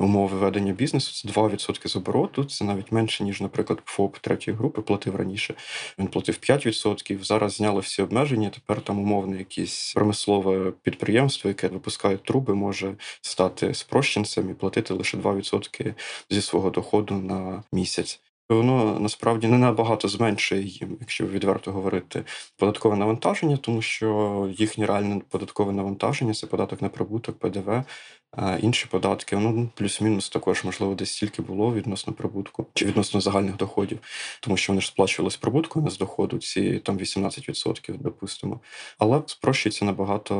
Умови 0.00 0.38
ведення 0.38 0.72
бізнесу 0.72 1.28
це 1.28 1.40
2% 1.40 1.88
з 1.88 1.96
обороту. 1.96 2.44
Це 2.44 2.64
навіть 2.64 2.92
менше, 2.92 3.24
ніж, 3.24 3.40
наприклад, 3.40 3.82
ФОП 3.84 4.18
третьої 4.18 4.56
групи 4.56 4.82
платив 4.82 5.16
раніше. 5.16 5.54
Він 5.98 6.06
платив 6.06 6.34
5%. 6.34 7.24
Зараз 7.24 7.52
зняли 7.52 7.80
всі 7.80 8.02
обмеження. 8.02 8.50
Тепер 8.50 8.80
там 8.80 8.98
умовно 8.98 9.36
якесь 9.36 9.92
промислове 9.94 10.72
підприємство, 10.82 11.48
яке 11.48 11.68
випускає 11.68 12.16
труби, 12.16 12.54
може 12.54 12.94
стати 13.20 13.74
спрощенцем 13.74 14.50
і 14.50 14.54
платити 14.54 14.94
лише 14.94 15.16
2% 15.16 15.94
зі 16.30 16.42
свого 16.42 16.70
доходу 16.70 17.14
на 17.14 17.62
місяць 17.72 18.20
воно 18.56 19.00
насправді 19.00 19.46
не 19.46 19.58
набагато 19.58 20.08
зменшує 20.08 20.62
їм, 20.62 20.96
якщо 21.00 21.26
відверто 21.26 21.72
говорити, 21.72 22.24
податкове 22.56 22.96
навантаження, 22.96 23.56
тому 23.56 23.82
що 23.82 24.48
їхнє 24.58 24.86
реальне 24.86 25.20
податкове 25.28 25.72
навантаження 25.72 26.34
це 26.34 26.46
податок 26.46 26.82
на 26.82 26.88
прибуток, 26.88 27.38
ПДВ, 27.38 27.84
А 28.30 28.56
інші 28.56 28.86
податки, 28.90 29.36
ну 29.36 29.68
плюс-мінус 29.74 30.28
також, 30.28 30.64
можливо, 30.64 30.94
десь 30.94 31.12
стільки 31.12 31.42
було 31.42 31.74
відносно 31.74 32.12
прибутку 32.12 32.66
чи 32.74 32.86
відносно 32.86 33.20
загальних 33.20 33.56
доходів, 33.56 33.98
тому 34.40 34.56
що 34.56 34.72
вони 34.72 34.80
ж 34.80 34.86
сплачували 34.86 35.30
з 35.30 35.36
прибутку, 35.36 35.80
не 35.80 35.90
з 35.90 35.98
доходу, 35.98 36.38
ці 36.38 36.78
там 36.78 36.98
18%, 36.98 37.98
допустимо. 37.98 38.60
Але 38.98 39.22
спрощується 39.26 39.84
набагато 39.84 40.34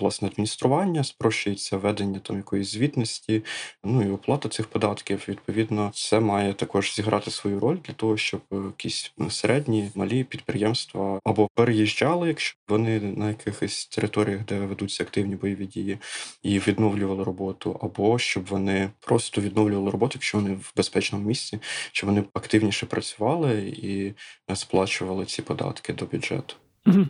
власне 0.00 0.28
адміністрування, 0.28 1.04
спрощується 1.04 1.76
ведення 1.76 2.18
там 2.18 2.36
якоїсь 2.36 2.70
звітності, 2.70 3.44
ну 3.84 4.02
і 4.02 4.10
оплата 4.10 4.48
цих 4.48 4.66
податків. 4.66 5.24
Відповідно, 5.28 5.90
це 5.94 6.20
має 6.20 6.52
також 6.52 6.94
зіграти 6.94 7.30
свою 7.30 7.60
роль 7.60 7.76
для 7.84 7.94
того, 7.94 8.16
щоб 8.16 8.40
якісь 8.50 9.12
середні 9.30 9.90
малі 9.94 10.24
підприємства 10.24 11.20
або 11.24 11.48
переїжджали, 11.54 12.28
якщо 12.28 12.58
вони 12.68 13.00
на 13.00 13.28
якихось 13.28 13.86
територіях, 13.86 14.44
де 14.44 14.60
ведуться 14.60 15.04
активні 15.04 15.36
бойові 15.36 15.66
дії, 15.66 15.98
і 16.42 16.58
відновлювали 16.58 17.21
роботу, 17.24 17.80
або 17.82 18.18
щоб 18.18 18.46
вони 18.46 18.90
просто 19.00 19.40
відновлювали 19.40 19.90
роботу, 19.90 20.12
якщо 20.14 20.38
вони 20.38 20.54
в 20.54 20.72
безпечному 20.76 21.26
місці, 21.26 21.58
щоб 21.92 22.10
вони 22.10 22.24
активніше 22.34 22.86
працювали 22.86 23.60
і 23.68 24.12
сплачували 24.54 25.24
ці 25.24 25.42
податки 25.42 25.92
до 25.92 26.04
бюджету. 26.04 26.54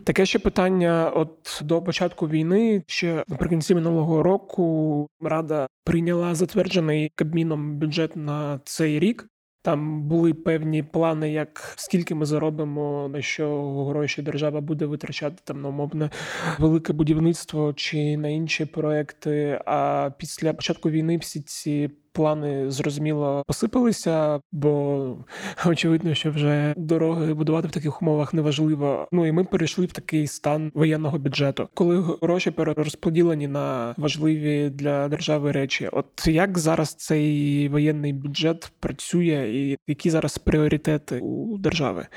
Таке 0.03 0.25
ще 0.25 0.39
питання: 0.39 1.11
от 1.15 1.61
до 1.63 1.81
початку 1.81 2.27
війни, 2.27 2.83
ще 2.87 3.23
наприкінці 3.27 3.75
минулого 3.75 4.23
року, 4.23 5.07
рада 5.21 5.67
прийняла 5.83 6.35
затверджений 6.35 7.11
кабміном 7.15 7.77
бюджет 7.77 8.15
на 8.15 8.59
цей 8.65 8.99
рік. 8.99 9.27
Там 9.63 10.01
були 10.01 10.33
певні 10.33 10.83
плани, 10.83 11.31
як 11.31 11.73
скільки 11.75 12.15
ми 12.15 12.25
заробимо, 12.25 13.09
на 13.13 13.21
що 13.21 13.85
гроші 13.85 14.21
держава 14.21 14.61
буде 14.61 14.85
витрачати 14.85 15.35
там 15.43 15.61
на 15.61 15.69
умовне 15.69 16.09
велике 16.59 16.93
будівництво 16.93 17.73
чи 17.73 18.17
на 18.17 18.27
інші 18.27 18.65
проекти. 18.65 19.61
А 19.65 20.09
після 20.17 20.53
початку 20.53 20.89
війни 20.89 21.17
всі 21.17 21.41
ці 21.41 21.89
плани 22.13 22.71
зрозуміло 22.71 23.43
посипалися, 23.47 24.39
бо 24.51 25.17
очевидно, 25.65 26.13
що 26.13 26.31
вже 26.31 26.73
дороги 26.77 27.33
будувати 27.33 27.67
в 27.67 27.71
таких 27.71 28.01
умовах 28.01 28.33
неважливо. 28.33 29.07
Ну 29.11 29.25
і 29.25 29.31
ми 29.31 29.43
перейшли 29.43 29.85
в 29.85 29.91
такий 29.91 30.27
стан 30.27 30.71
воєнного 30.73 31.17
бюджету, 31.17 31.69
коли 31.73 32.17
гроші 32.21 32.51
перерозподілені 32.51 33.47
на 33.47 33.95
важливі 33.97 34.69
для 34.69 35.07
держави 35.07 35.51
речі. 35.51 35.89
От 35.91 36.27
як 36.27 36.57
зараз 36.57 36.93
цей 36.93 37.69
воєнний 37.69 38.13
бюджет 38.13 38.71
працює, 38.79 39.51
і 39.53 39.77
які 39.87 40.09
зараз 40.09 40.37
пріоритети 40.37 41.19
у 41.19 41.57
держави? 41.57 42.07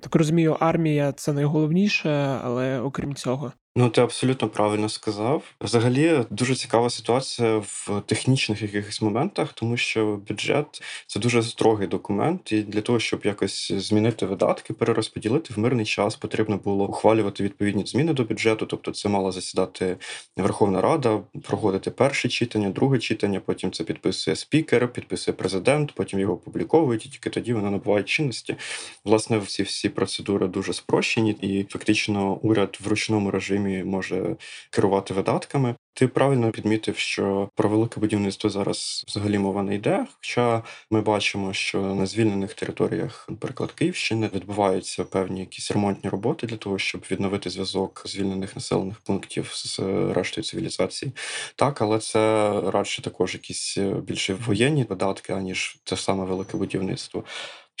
Так 0.00 0.14
розумію, 0.14 0.56
армія 0.60 1.12
це 1.12 1.32
найголовніше, 1.32 2.10
але 2.44 2.80
окрім 2.80 3.14
цього. 3.14 3.52
Ну, 3.76 3.90
ти 3.90 4.00
абсолютно 4.00 4.48
правильно 4.48 4.88
сказав. 4.88 5.42
Взагалі 5.60 6.24
дуже 6.30 6.54
цікава 6.54 6.90
ситуація 6.90 7.56
в 7.56 8.02
технічних 8.06 8.62
якихось 8.62 9.02
моментах, 9.02 9.52
тому 9.52 9.76
що 9.76 10.20
бюджет 10.28 10.82
це 11.06 11.20
дуже 11.20 11.42
строгий 11.42 11.86
документ, 11.86 12.52
і 12.52 12.62
для 12.62 12.80
того, 12.80 13.00
щоб 13.00 13.20
якось 13.24 13.72
змінити 13.72 14.26
видатки, 14.26 14.74
перерозподілити 14.74 15.54
в 15.54 15.58
мирний 15.58 15.86
час, 15.86 16.16
потрібно 16.16 16.56
було 16.56 16.88
ухвалювати 16.88 17.44
відповідні 17.44 17.86
зміни 17.86 18.12
до 18.12 18.24
бюджету. 18.24 18.66
Тобто, 18.66 18.90
це 18.90 19.08
мала 19.08 19.32
засідати 19.32 19.96
Верховна 20.36 20.80
Рада, 20.80 21.20
проходити 21.42 21.90
перше 21.90 22.28
читання, 22.28 22.70
друге 22.70 22.98
читання. 22.98 23.40
Потім 23.46 23.72
це 23.72 23.84
підписує 23.84 24.36
спікер, 24.36 24.92
підписує 24.92 25.36
президент, 25.36 25.92
потім 25.92 26.20
його 26.20 26.32
опубліковують, 26.32 27.06
і 27.06 27.08
тільки 27.08 27.30
тоді 27.30 27.52
воно 27.52 27.70
набуває 27.70 28.04
чинності. 28.04 28.56
Власне, 29.04 29.38
всі 29.38 29.62
всі 29.62 29.88
процедури 29.88 30.46
дуже 30.46 30.72
спрощені, 30.72 31.30
і 31.30 31.66
фактично 31.70 32.34
уряд 32.34 32.78
в 32.80 32.88
ручному 32.88 33.30
режимі 33.30 33.67
може 33.68 34.36
керувати 34.70 35.14
видатками. 35.14 35.74
Ти 35.94 36.08
правильно 36.08 36.50
підмітив, 36.50 36.96
що 36.96 37.50
про 37.54 37.68
велике 37.68 38.00
будівництво 38.00 38.50
зараз 38.50 39.04
взагалі 39.08 39.38
мова 39.38 39.62
не 39.62 39.74
йде. 39.74 40.06
Хоча 40.16 40.62
ми 40.90 41.00
бачимо, 41.00 41.52
що 41.52 41.80
на 41.80 42.06
звільнених 42.06 42.54
територіях, 42.54 43.26
наприклад, 43.28 43.72
Київщини, 43.72 44.30
відбуваються 44.34 45.04
певні 45.04 45.40
якісь 45.40 45.70
ремонтні 45.70 46.10
роботи 46.10 46.46
для 46.46 46.56
того, 46.56 46.78
щоб 46.78 47.04
відновити 47.10 47.50
зв'язок 47.50 48.02
звільнених 48.06 48.56
населених 48.56 49.00
пунктів 49.00 49.50
з 49.54 49.78
рештою 50.12 50.44
цивілізації. 50.44 51.12
Так, 51.56 51.82
але 51.82 51.98
це 51.98 52.52
радше 52.70 53.02
також 53.02 53.34
якісь 53.34 53.78
більше 53.78 54.34
воєнні 54.34 54.84
видатки, 54.84 55.32
аніж 55.32 55.78
те 55.84 55.96
саме 55.96 56.24
велике 56.24 56.56
будівництво. 56.56 57.24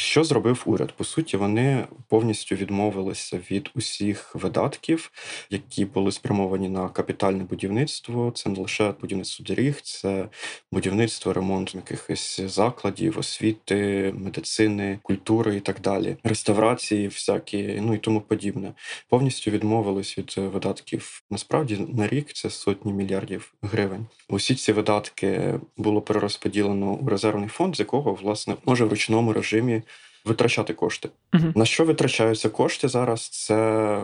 Що 0.00 0.24
зробив 0.24 0.62
уряд? 0.66 0.92
По 0.92 1.04
суті, 1.04 1.36
вони 1.36 1.84
повністю 2.08 2.54
відмовилися 2.54 3.40
від 3.50 3.70
усіх 3.74 4.34
видатків, 4.34 5.10
які 5.50 5.84
були 5.84 6.12
спрямовані 6.12 6.68
на 6.68 6.88
капітальне 6.88 7.44
будівництво. 7.44 8.30
Це 8.34 8.50
не 8.50 8.60
лише 8.60 8.94
будівництво 9.00 9.44
доріг, 9.44 9.80
це 9.80 10.28
будівництво, 10.72 11.32
ремонт 11.32 11.74
якихось 11.74 12.40
закладів, 12.40 13.18
освіти, 13.18 14.12
медицини, 14.16 14.98
культури 15.02 15.56
і 15.56 15.60
так 15.60 15.80
далі, 15.80 16.16
реставрації, 16.24 17.08
всякі, 17.08 17.78
ну 17.82 17.94
і 17.94 17.98
тому 17.98 18.20
подібне. 18.20 18.72
Повністю 19.08 19.50
відмовились 19.50 20.18
від 20.18 20.34
видатків. 20.36 21.22
Насправді 21.30 21.86
на 21.94 22.08
рік 22.08 22.32
це 22.32 22.50
сотні 22.50 22.92
мільярдів 22.92 23.54
гривень. 23.62 24.06
Усі 24.28 24.54
ці 24.54 24.72
видатки 24.72 25.54
було 25.76 26.02
перерозподілено 26.02 26.92
у 26.92 27.08
резервний 27.08 27.48
фонд, 27.48 27.76
з 27.76 27.80
якого 27.80 28.14
власне 28.14 28.56
може 28.64 28.84
в 28.84 28.88
ручному 28.88 29.32
режимі 29.32 29.82
витрачати 30.24 30.74
кошти. 30.74 31.08
Uh-huh. 31.32 31.56
На 31.56 31.64
що 31.64 31.84
витрачаються 31.84 32.48
кошти 32.48 32.88
зараз? 32.88 33.28
Це 33.28 33.54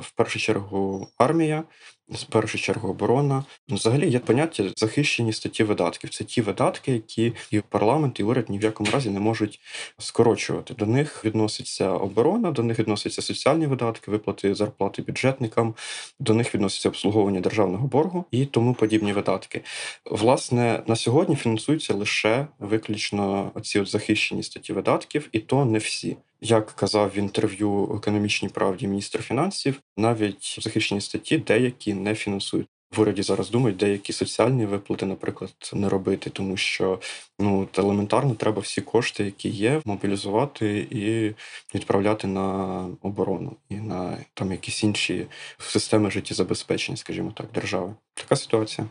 в 0.02 0.10
першу 0.10 0.38
чергу 0.38 1.08
армія, 1.18 1.64
в 2.08 2.24
першу 2.24 2.58
чергу 2.58 2.88
оборона. 2.88 3.44
Взагалі 3.68 4.10
є 4.10 4.18
поняття 4.18 4.64
захищені 4.76 5.32
статті 5.32 5.64
видатків. 5.64 6.10
Це 6.10 6.24
ті 6.24 6.40
видатки, 6.40 6.92
які 6.92 7.32
і 7.50 7.60
парламент, 7.60 8.20
і 8.20 8.22
уряд 8.22 8.50
ні 8.50 8.58
в 8.58 8.62
якому 8.62 8.90
разі 8.90 9.10
не 9.10 9.20
можуть 9.20 9.60
скорочувати. 9.98 10.74
До 10.74 10.86
них 10.86 11.24
відноситься 11.24 11.90
оборона, 11.90 12.50
до 12.50 12.62
них 12.62 12.78
відносяться 12.78 13.22
соціальні 13.22 13.66
видатки, 13.66 14.10
виплати 14.10 14.54
зарплати 14.54 15.02
бюджетникам, 15.02 15.74
до 16.20 16.34
них 16.34 16.54
відноситься 16.54 16.88
обслуговування 16.88 17.40
державного 17.40 17.86
боргу 17.86 18.24
і 18.30 18.46
тому 18.46 18.74
подібні 18.74 19.12
видатки. 19.12 19.60
Власне, 20.10 20.82
на 20.86 20.96
сьогодні 20.96 21.36
фінансуються 21.36 21.94
лише 21.94 22.46
виключно 22.58 23.52
ці 23.62 23.84
захищені 23.84 24.42
статті 24.42 24.72
видатків, 24.72 25.28
і 25.32 25.38
то 25.38 25.64
не 25.64 25.78
всі. 25.78 26.16
Як 26.40 26.66
казав 26.66 27.10
в 27.10 27.18
інтерв'ю 27.18 27.94
економічній 27.96 28.48
правді 28.48 28.88
міністр 28.88 29.22
фінансів, 29.22 29.80
навіть 29.96 30.58
захищені 30.60 31.00
статті 31.00 31.38
деякі 31.38 31.94
не 31.94 32.14
фінансують. 32.14 32.68
В 32.96 33.00
уряді 33.00 33.22
зараз 33.22 33.50
думають, 33.50 33.76
деякі 33.76 34.12
соціальні 34.12 34.66
виплати, 34.66 35.06
наприклад, 35.06 35.54
не 35.72 35.88
робити, 35.88 36.30
тому 36.30 36.56
що 36.56 37.00
ну 37.38 37.68
елементарно 37.78 38.34
треба 38.34 38.60
всі 38.62 38.80
кошти, 38.80 39.24
які 39.24 39.48
є, 39.48 39.82
мобілізувати 39.84 40.78
і 40.90 41.34
відправляти 41.74 42.26
на 42.26 42.78
оборону 43.02 43.56
і 43.68 43.74
на 43.74 44.18
там 44.34 44.52
якісь 44.52 44.84
інші 44.84 45.26
системи 45.58 46.10
життєзабезпечення, 46.10 46.96
скажімо 46.96 47.32
так, 47.36 47.46
держави. 47.54 47.94
Така 48.14 48.36
ситуація. 48.36 48.86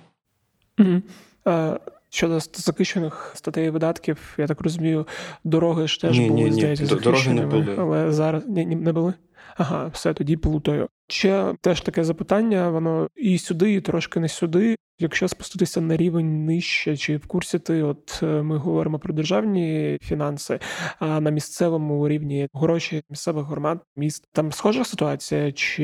Mm-hmm. 0.77 1.01
Uh... 1.45 1.79
Щодо 2.13 2.39
захищених 2.39 3.31
статей 3.35 3.69
видатків, 3.69 4.33
я 4.37 4.47
так 4.47 4.61
розумію, 4.61 5.07
дороги 5.43 5.87
ж 5.87 6.01
теж 6.01 6.19
ні, 6.19 6.29
були 6.29 6.43
ні, 6.43 6.51
здається, 6.51 6.83
ні. 6.83 7.01
Дороги 7.01 7.33
не 7.33 7.45
були. 7.45 7.75
але 7.77 8.11
зараз 8.11 8.47
ні, 8.47 8.65
ні, 8.65 8.75
не 8.75 8.93
були. 8.93 9.13
Ага, 9.57 9.87
все 9.93 10.13
тоді 10.13 10.37
плутаю. 10.37 10.87
Ще 11.07 11.55
теж 11.61 11.81
таке 11.81 12.03
запитання, 12.03 12.69
воно 12.69 13.07
і 13.15 13.37
сюди, 13.37 13.73
і 13.73 13.81
трошки 13.81 14.19
не 14.19 14.29
сюди. 14.29 14.75
Якщо 14.99 15.27
спуститися 15.27 15.81
на 15.81 15.97
рівень 15.97 16.45
нижче, 16.45 16.97
чи 16.97 17.17
в 17.17 17.27
курсі 17.27 17.59
ти, 17.59 17.83
от 17.83 18.19
е, 18.23 18.25
ми 18.25 18.57
говоримо 18.57 18.99
про 18.99 19.13
державні 19.13 19.97
фінанси, 20.01 20.59
а 20.99 21.19
на 21.19 21.29
місцевому 21.29 22.07
рівні 22.07 22.47
гроші 22.53 23.03
місцевих 23.09 23.45
громад 23.45 23.81
міст 23.95 24.27
там 24.31 24.51
схожа 24.51 24.83
ситуація 24.83 25.51
чи 25.51 25.83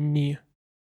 ні? 0.00 0.38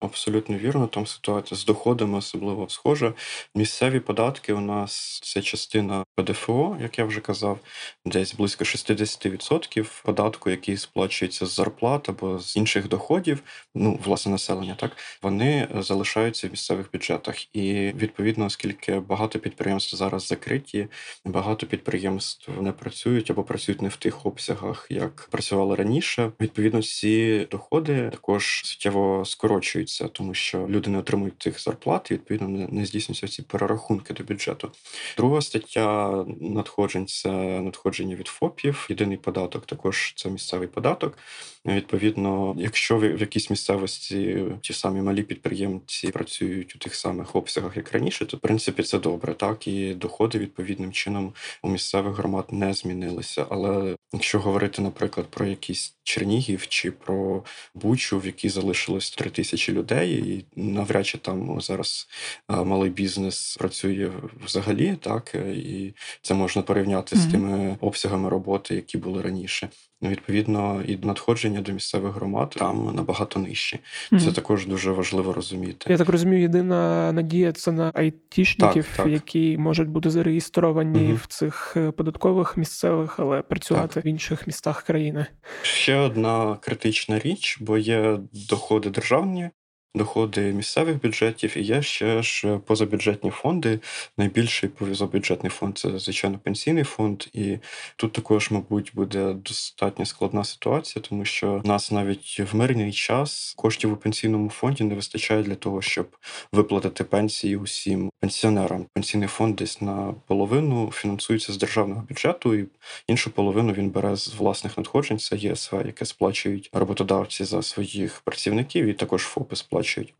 Абсолютно 0.01 0.57
вірно, 0.57 0.87
там 0.87 1.07
ситуація 1.07 1.57
з 1.57 1.65
доходами 1.65 2.17
особливо 2.17 2.69
схожа. 2.69 3.13
Місцеві 3.55 3.99
податки 3.99 4.53
у 4.53 4.59
нас 4.59 5.19
це 5.23 5.41
частина 5.41 6.03
ПДФО, 6.15 6.77
як 6.81 6.99
я 6.99 7.05
вже 7.05 7.21
казав, 7.21 7.59
десь 8.05 8.33
близько 8.33 8.63
60% 8.63 10.03
податку, 10.03 10.49
який 10.49 10.77
сплачується 10.77 11.45
з 11.45 11.55
зарплат 11.55 12.09
або 12.09 12.39
з 12.39 12.57
інших 12.57 12.87
доходів, 12.87 13.43
ну 13.75 13.99
власне 14.03 14.31
населення, 14.31 14.75
так 14.75 14.91
вони 15.21 15.67
залишаються 15.75 16.47
в 16.47 16.51
місцевих 16.51 16.91
бюджетах. 16.93 17.55
І 17.55 17.73
відповідно, 17.95 18.45
оскільки 18.45 18.99
багато 18.99 19.39
підприємств 19.39 19.95
зараз 19.95 20.27
закриті, 20.27 20.87
багато 21.25 21.67
підприємств 21.67 22.61
не 22.61 22.71
працюють 22.71 23.31
або 23.31 23.43
працюють 23.43 23.81
не 23.81 23.89
в 23.89 23.95
тих 23.95 24.25
обсягах, 24.25 24.87
як 24.89 25.27
працювали 25.31 25.75
раніше. 25.75 26.31
Відповідно, 26.41 26.81
ці 26.81 27.47
доходи 27.51 28.09
також 28.09 28.61
суттєво 28.65 29.25
скорочуються 29.25 29.90
здійснюється, 29.91 30.07
тому 30.17 30.33
що 30.33 30.67
люди 30.67 30.89
не 30.89 30.97
отримують 30.97 31.37
тих 31.37 31.61
зарплат, 31.61 32.11
і 32.11 32.13
відповідно 32.13 32.67
не 32.71 32.85
здійснюються 32.85 33.27
ці 33.27 33.41
перерахунки 33.41 34.13
до 34.13 34.23
бюджету. 34.23 34.71
Друга 35.17 35.41
стаття 35.41 36.25
надходжень 36.41 37.07
це 37.07 37.29
надходження 37.61 38.15
від 38.15 38.27
ФОПів. 38.27 38.87
Єдиний 38.89 39.17
податок 39.17 39.65
також 39.65 40.13
це 40.15 40.29
місцевий 40.29 40.67
податок. 40.67 41.17
Відповідно, 41.65 42.55
якщо 42.57 42.97
в 42.97 43.19
якійсь 43.19 43.49
місцевості 43.49 44.45
ті 44.61 44.73
самі 44.73 45.01
малі 45.01 45.23
підприємці 45.23 46.11
працюють 46.11 46.75
у 46.75 46.79
тих 46.79 46.95
самих 46.95 47.35
обсягах, 47.35 47.77
як 47.77 47.91
раніше, 47.91 48.25
то 48.25 48.37
в 48.37 48.39
принципі 48.39 48.83
це 48.83 48.99
добре, 48.99 49.33
так 49.33 49.67
і 49.67 49.93
доходи 49.93 50.39
відповідним 50.39 50.91
чином 50.91 51.33
у 51.63 51.69
місцевих 51.69 52.15
громад 52.15 52.45
не 52.51 52.73
змінилися. 52.73 53.45
Але 53.49 53.95
якщо 54.13 54.39
говорити, 54.39 54.81
наприклад, 54.81 55.27
про 55.27 55.45
якийсь 55.45 55.95
Чернігів 56.03 56.67
чи 56.67 56.91
про 56.91 57.43
Бучу, 57.75 58.19
в 58.19 58.25
якій 58.25 58.49
залишилось 58.49 59.11
три 59.11 59.29
тисячі 59.29 59.73
людей, 59.73 60.13
і 60.13 60.45
навряд 60.55 61.07
чи 61.07 61.17
там 61.17 61.61
зараз 61.61 62.07
малий 62.49 62.89
бізнес 62.89 63.57
працює 63.57 64.11
взагалі, 64.45 64.97
так 65.01 65.35
і 65.55 65.93
це 66.21 66.33
можна 66.33 66.61
порівняти 66.61 67.15
mm-hmm. 67.15 67.29
з 67.29 67.31
тими 67.31 67.77
обсягами 67.81 68.29
роботи, 68.29 68.75
які 68.75 68.97
були 68.97 69.21
раніше. 69.21 69.69
Відповідно, 70.01 70.81
і 70.87 70.97
надходження 70.97 71.61
до 71.61 71.71
місцевих 71.71 72.13
громад 72.13 72.55
там 72.57 72.91
набагато 72.95 73.39
нижчі. 73.39 73.79
Mm-hmm. 74.11 74.25
Це 74.25 74.31
також 74.31 74.67
дуже 74.67 74.91
важливо 74.91 75.33
розуміти. 75.33 75.85
Я 75.89 75.97
так 75.97 76.09
розумію, 76.09 76.41
єдина 76.41 77.11
надія 77.11 77.51
це 77.51 77.71
на 77.71 77.91
айтішників, 77.93 78.85
так, 78.85 78.95
так. 78.95 79.07
які 79.07 79.57
можуть 79.57 79.89
бути 79.89 80.09
зареєстровані 80.09 80.99
mm-hmm. 80.99 81.15
в 81.15 81.27
цих 81.27 81.73
е, 81.77 81.91
податкових 81.91 82.57
місцевих, 82.57 83.19
але 83.19 83.41
працювати 83.41 83.93
так. 83.93 84.05
в 84.05 84.07
інших 84.07 84.47
містах 84.47 84.83
країни. 84.83 85.25
Ще 85.61 85.95
одна 85.95 86.57
критична 86.61 87.19
річ, 87.19 87.57
бо 87.61 87.77
є 87.77 88.19
доходи 88.49 88.89
державні, 88.89 89.49
доходи 89.95 90.41
місцевих 90.41 91.01
бюджетів 91.01 91.57
і 91.57 91.61
є 91.61 91.81
ще 91.81 92.23
ж 92.23 92.57
позабюджетні 92.57 93.29
фонди. 93.29 93.79
Найбільший 94.17 94.69
позабюджетний 94.69 95.49
фонд 95.49 95.77
це 95.77 95.99
звичайно 95.99 96.39
пенсійний 96.39 96.83
фонд, 96.83 97.23
і 97.33 97.57
тут 97.95 98.11
також, 98.11 98.51
мабуть, 98.51 98.91
буде 98.95 99.33
достатньо 99.33 100.05
складна 100.05 100.43
ситуація, 100.43 101.03
тому 101.09 101.25
що 101.25 101.57
в 101.57 101.67
нас 101.67 101.91
навіть 101.91 102.39
в 102.53 102.55
мирний 102.55 102.91
час 102.91 103.53
коштів 103.57 103.93
у 103.93 103.95
пенсійному 103.95 104.49
фонді 104.49 104.83
не 104.83 104.95
вистачає 104.95 105.43
для 105.43 105.55
того, 105.55 105.81
щоб 105.81 106.17
виплатити 106.51 107.03
пенсії 107.03 107.57
усім 107.57 108.11
пенсіонерам. 108.19 108.85
Пенсійний 108.93 109.27
фонд 109.27 109.55
десь 109.55 109.81
на 109.81 110.13
половину 110.27 110.91
фінансується 110.93 111.53
з 111.53 111.57
державного 111.57 112.03
бюджету, 112.09 112.55
і 112.55 112.65
іншу 113.07 113.31
половину 113.31 113.73
він 113.73 113.89
бере 113.89 114.15
з 114.15 114.33
власних 114.33 114.77
надходжень. 114.77 115.19
Це 115.19 115.37
ЄСВ, 115.37 115.85
яке 115.85 116.05
сплачують 116.05 116.69
роботодавці 116.73 117.43
за 117.43 117.61
своїх 117.61 118.21
працівників, 118.25 118.85
і 118.85 118.93
також 118.93 119.21
ФОПи 119.23 119.55
сплачують 119.55 119.80
сплачують. 119.81 120.13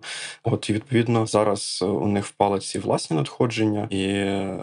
От 0.44 0.70
і 0.70 0.74
відповідно 0.74 1.26
зараз 1.26 1.80
е, 1.82 1.86
у 1.86 2.08
них 2.08 2.26
впали 2.26 2.60
ці 2.60 2.80
власні 2.80 3.18
надходження, 3.18 3.88
і 3.90 4.04
е, 4.04 4.60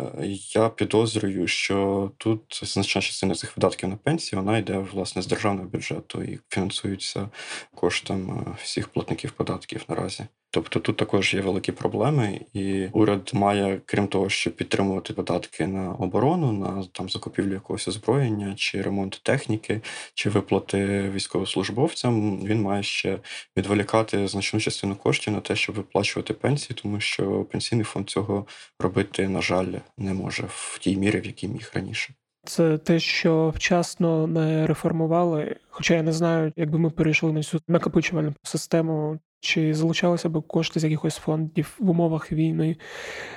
я 0.55 0.69
підозрюю, 0.69 1.47
що 1.47 2.11
тут 2.19 2.61
значна 2.63 3.03
частина 3.03 3.35
цих 3.35 3.57
видатків 3.57 3.89
на 3.89 3.97
пенсії 3.97 4.41
вона 4.41 4.59
йде 4.59 4.79
власне 4.93 5.23
з 5.23 5.27
державного 5.27 5.69
бюджету 5.69 6.23
і 6.23 6.39
фінансується 6.49 7.29
коштом 7.75 8.31
е, 8.31 8.57
всіх 8.63 8.89
платників 8.89 9.31
податків 9.31 9.85
наразі. 9.89 10.27
Тобто 10.59 10.81
тут 10.81 10.97
також 10.97 11.35
є 11.35 11.41
великі 11.41 11.73
проблеми, 11.73 12.41
і 12.53 12.87
уряд 12.93 13.31
має, 13.33 13.81
крім 13.87 14.09
того, 14.09 14.29
щоб 14.29 14.57
підтримувати 14.57 15.13
податки 15.13 15.67
на 15.67 15.93
оборону, 15.93 16.53
на 16.53 16.85
там 16.93 17.09
закупівлю 17.09 17.53
якогось 17.53 17.89
озброєння, 17.89 18.55
чи 18.57 18.83
ремонт 18.83 19.21
техніки, 19.23 19.81
чи 20.15 20.31
виплати 20.31 21.11
військовослужбовцям. 21.15 22.41
Він 22.45 22.63
має 22.63 22.83
ще 22.83 23.19
відволікати 23.57 24.29
значну 24.29 24.61
частину 24.61 24.97
коштів 24.97 25.33
на 25.33 25.41
те, 25.41 25.57
щоб 25.57 25.77
виплачувати 25.77 26.35
пенсії, 26.35 26.79
тому 26.83 27.01
що 27.01 27.45
пенсійний 27.45 27.85
фонд 27.85 28.11
цього 28.11 28.47
робити, 28.81 29.29
на 29.29 29.43
жаль, 29.43 29.73
не 29.99 30.15
може 30.15 30.45
в 30.49 30.79
тій 30.79 30.97
мірі, 30.97 31.21
в 31.21 31.27
якій 31.27 31.49
міг 31.49 31.71
раніше. 31.75 32.15
Це 32.45 32.79
те, 32.79 33.01
що 33.01 33.53
вчасно 33.57 34.27
не 34.27 34.67
реформували. 34.67 35.57
Хоча 35.69 35.95
я 35.95 36.03
не 36.03 36.13
знаю, 36.13 36.53
якби 36.57 36.79
ми 36.79 36.91
перейшли 36.91 37.33
на 37.33 37.43
цю 37.43 37.61
накопичувальну 37.69 38.35
систему, 38.43 39.19
чи 39.41 39.75
залучалися 39.75 40.29
б 40.29 40.47
кошти 40.47 40.81
з 40.81 40.85
якихось 40.85 41.17
фондів 41.17 41.77
в 41.79 41.91
умовах 41.91 42.33
війни? 42.33 42.77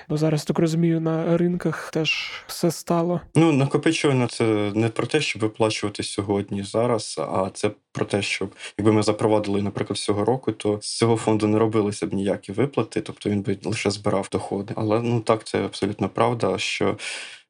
Бо 0.09 0.17
зараз 0.17 0.45
так 0.45 0.59
розумію, 0.59 1.01
на 1.01 1.37
ринках 1.37 1.91
теж 1.93 2.31
все 2.47 2.71
стало. 2.71 3.21
Ну 3.35 3.51
накопичувально 3.51 4.27
це 4.27 4.71
не 4.75 4.89
про 4.89 5.07
те, 5.07 5.21
щоб 5.21 5.41
виплачувати 5.41 6.03
сьогодні 6.03 6.63
зараз, 6.63 7.15
а 7.19 7.49
це 7.53 7.71
про 7.91 8.06
те, 8.06 8.21
щоб 8.21 8.56
якби 8.77 8.91
ми 8.91 9.04
запровадили, 9.04 9.62
наприклад, 9.62 9.97
цього 9.97 10.25
року, 10.25 10.51
то 10.51 10.80
з 10.82 10.97
цього 10.97 11.17
фонду 11.17 11.47
не 11.47 11.60
робилися 11.60 12.08
б 12.08 12.13
ніякі 12.13 12.51
виплати, 12.51 13.01
тобто 13.01 13.30
він 13.30 13.41
би 13.41 13.58
лише 13.63 13.91
збирав 13.91 14.27
доходи. 14.32 14.73
Але 14.77 15.01
ну 15.01 15.19
так 15.19 15.43
це 15.43 15.65
абсолютно 15.65 16.10
правда, 16.10 16.58
що. 16.58 16.97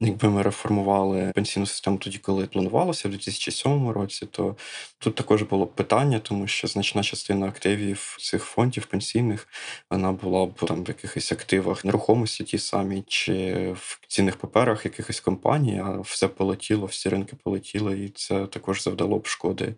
Якби 0.03 0.29
ми 0.29 0.41
реформували 0.41 1.31
пенсійну 1.35 1.65
систему 1.65 1.97
тоді, 1.97 2.17
коли 2.17 2.45
планувалося 2.45 3.07
в 3.07 3.11
2007 3.11 3.89
році, 3.89 4.25
то 4.31 4.55
тут 4.99 5.15
також 5.15 5.41
було 5.41 5.65
б 5.65 5.75
питання, 5.75 6.19
тому 6.19 6.47
що 6.47 6.67
значна 6.67 7.03
частина 7.03 7.47
активів 7.47 8.17
цих 8.19 8.43
фондів 8.43 8.85
пенсійних 8.85 9.47
вона 9.91 10.11
була 10.11 10.45
б 10.45 10.53
там 10.67 10.83
в 10.83 10.87
якихось 10.87 11.31
активах 11.31 11.85
нерухомості, 11.85 12.43
ті 12.43 12.57
самі, 12.57 13.03
чи 13.07 13.53
в 13.71 13.99
цінних 14.07 14.37
паперах 14.37 14.85
якихось 14.85 15.19
компаній, 15.19 15.81
а 15.85 15.99
все 15.99 16.27
полетіло, 16.27 16.85
всі 16.85 17.09
ринки 17.09 17.35
полетіли, 17.43 17.99
і 17.99 18.09
це 18.09 18.45
також 18.45 18.83
завдало 18.83 19.17
б 19.19 19.27
шкоди 19.27 19.73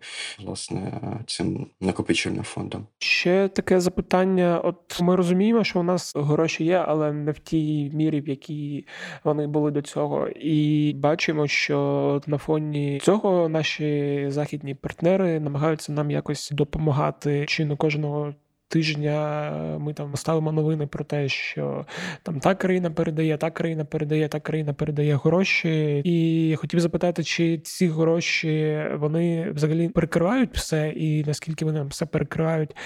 власне 0.54 1.00
цим 1.26 1.66
накопичувальним 1.80 2.44
фондом. 2.44 2.86
Ще 2.98 3.48
таке 3.48 3.80
запитання: 3.80 4.60
от 4.64 5.00
ми 5.00 5.16
розуміємо, 5.16 5.64
що 5.64 5.80
у 5.80 5.82
нас 5.82 6.12
гроші 6.16 6.64
є, 6.64 6.84
але 6.88 7.12
не 7.12 7.32
в 7.32 7.38
тій 7.38 7.90
мірі, 7.94 8.20
в 8.20 8.28
якій 8.28 8.86
вони 9.24 9.46
були 9.46 9.70
до 9.70 9.82
цього 9.82 10.28
і 10.28 10.92
бачимо, 10.94 11.46
що 11.46 12.20
на 12.26 12.38
фоні 12.38 13.00
цього 13.02 13.48
наші 13.48 14.24
західні 14.28 14.74
партнери 14.74 15.40
намагаються 15.40 15.92
нам 15.92 16.10
якось 16.10 16.50
допомагати 16.50 17.44
чи 17.48 17.64
не 17.64 17.76
кожного 17.76 18.34
тижня 18.74 19.78
ми 19.80 19.94
там 19.94 20.16
ставимо 20.16 20.52
новини 20.52 20.86
про 20.86 21.04
те, 21.04 21.28
що 21.28 21.86
там 22.22 22.40
та 22.40 22.54
країна 22.54 22.90
передає, 22.90 23.36
та 23.36 23.50
країна 23.50 23.84
передає, 23.84 24.28
та 24.28 24.40
країна 24.40 24.72
передає 24.72 25.16
гроші. 25.16 26.02
І 26.04 26.56
хотів 26.56 26.80
запитати, 26.80 27.24
чи 27.24 27.58
ці 27.58 27.88
гроші 27.88 28.84
вони 28.94 29.50
взагалі 29.50 29.88
перекривають 29.88 30.50
все, 30.52 30.88
і 30.88 31.24
наскільки 31.24 31.64
вони 31.64 31.78
нам 31.78 31.88
все 31.88 32.06
перекривають, 32.06 32.76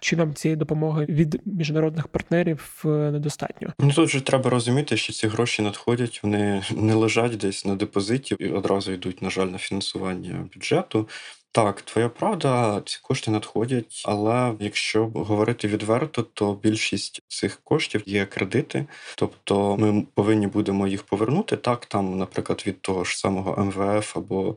чи 0.00 0.16
нам 0.16 0.34
цієї 0.34 0.56
допомоги 0.56 1.06
від 1.08 1.40
міжнародних 1.44 2.08
партнерів 2.08 2.82
е, 2.84 2.88
недостатньо? 2.88 3.72
Ну 3.78 3.92
тут 3.92 4.08
же 4.08 4.20
треба 4.20 4.50
розуміти, 4.50 4.96
що 4.96 5.12
ці 5.12 5.28
гроші 5.28 5.62
надходять, 5.62 6.20
вони 6.22 6.62
не 6.76 6.94
лежать 6.94 7.36
десь 7.36 7.64
на 7.64 7.74
депозиті 7.74 8.36
і 8.38 8.48
одразу 8.48 8.92
йдуть, 8.92 9.22
на 9.22 9.30
жаль, 9.30 9.46
на 9.46 9.58
фінансування 9.58 10.48
бюджету. 10.54 11.08
Так, 11.54 11.82
твоя 11.82 12.08
правда, 12.08 12.82
ці 12.84 12.98
кошти 13.02 13.30
надходять, 13.30 14.02
але 14.04 14.54
якщо 14.60 15.06
говорити 15.06 15.68
відверто, 15.68 16.22
то 16.22 16.54
більшість 16.54 17.22
цих 17.28 17.60
коштів 17.64 18.02
є 18.06 18.26
кредити, 18.26 18.86
тобто 19.16 19.76
ми 19.76 20.06
повинні 20.14 20.46
будемо 20.46 20.88
їх 20.88 21.02
повернути. 21.02 21.56
Так, 21.56 21.86
там, 21.86 22.18
наприклад, 22.18 22.64
від 22.66 22.80
того 22.82 23.04
ж 23.04 23.18
самого 23.18 23.64
МВФ 23.64 24.16
або 24.16 24.56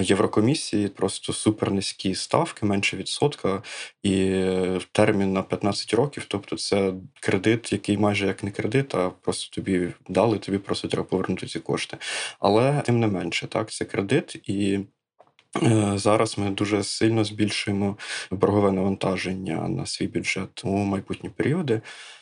Єврокомісії 0.00 0.88
просто 0.88 1.32
супер 1.32 1.70
низькі 1.70 2.14
ставки, 2.14 2.66
менше 2.66 2.96
відсотка, 2.96 3.62
і 4.02 4.42
термін 4.92 5.32
на 5.32 5.42
15 5.42 5.94
років. 5.94 6.24
Тобто, 6.28 6.56
це 6.56 6.94
кредит, 7.20 7.72
який 7.72 7.98
майже 7.98 8.26
як 8.26 8.42
не 8.42 8.50
кредит, 8.50 8.94
а 8.94 9.10
просто 9.10 9.54
тобі 9.54 9.88
дали, 10.08 10.38
тобі 10.38 10.58
просто 10.58 10.88
треба 10.88 11.04
повернути 11.04 11.46
ці 11.46 11.60
кошти. 11.60 11.96
Але 12.40 12.80
тим 12.80 13.00
не 13.00 13.06
менше, 13.06 13.46
так, 13.46 13.70
це 13.70 13.84
кредит 13.84 14.48
і. 14.48 14.80
Е, 15.62 15.92
зараз 15.98 16.38
ми 16.38 16.50
дуже 16.50 16.82
сильно 16.82 17.24
збільшуємо 17.24 17.96
боргове 18.30 18.72
навантаження 18.72 19.68
на 19.68 19.86
свій 19.86 20.06
бюджет 20.06 20.64
у 20.64 20.68
майбутні 20.68 21.30
періоди. 21.30 21.80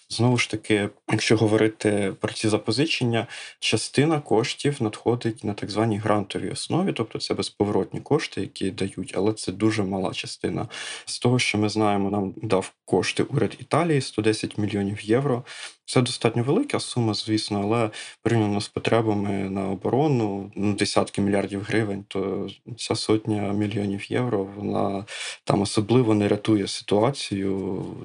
Знову 0.09 0.38
ж 0.38 0.51
таки, 0.51 0.88
якщо 1.11 1.37
говорити 1.37 2.14
про 2.20 2.33
ці 2.33 2.49
запозичення, 2.49 3.27
частина 3.59 4.20
коштів 4.20 4.83
надходить 4.83 5.44
на 5.44 5.53
так 5.55 5.70
званій 5.70 5.99
грантовій 5.99 6.51
основі, 6.51 6.92
тобто 6.92 7.18
це 7.18 7.35
безповоротні 7.35 8.01
кошти, 8.01 8.40
які 8.40 8.70
дають, 8.70 9.12
але 9.16 9.33
це 9.33 9.53
дуже 9.53 9.83
мала 9.83 10.12
частина. 10.12 10.68
З 11.05 11.18
того, 11.18 11.38
що 11.38 11.59
ми 11.59 11.68
знаємо, 11.68 12.11
нам 12.11 12.35
дав 12.42 12.73
кошти 12.85 13.23
уряд 13.23 13.57
Італії 13.61 14.01
110 14.01 14.59
мільйонів 14.59 15.01
євро. 15.01 15.44
Це 15.87 16.03
достатньо 16.03 16.42
велика 16.42 16.81
сума, 16.81 17.14
звісно, 17.14 17.61
але 17.62 17.90
порівняно 18.23 18.61
з 18.61 18.68
потребами 18.68 19.31
на 19.31 19.68
оборону 19.68 20.53
ну, 20.55 20.75
десятки 20.75 21.23
мільярдів 21.23 21.62
гривень, 21.62 22.05
то 22.09 22.49
ця 22.77 22.94
сотня 22.94 23.53
мільйонів 23.53 24.12
євро 24.12 24.44
вона 24.57 25.05
там 25.44 25.61
особливо 25.61 26.14
не 26.14 26.29
рятує 26.29 26.68
ситуацію 26.68 27.57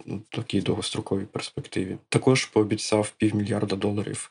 в 0.05 0.35
такій 0.35 0.61
довгостроковій 0.61 1.25
перспективі. 1.25 1.97
Також 2.09 2.45
пообіцяв 2.45 3.11
півмільярда 3.17 3.75
доларів. 3.75 4.29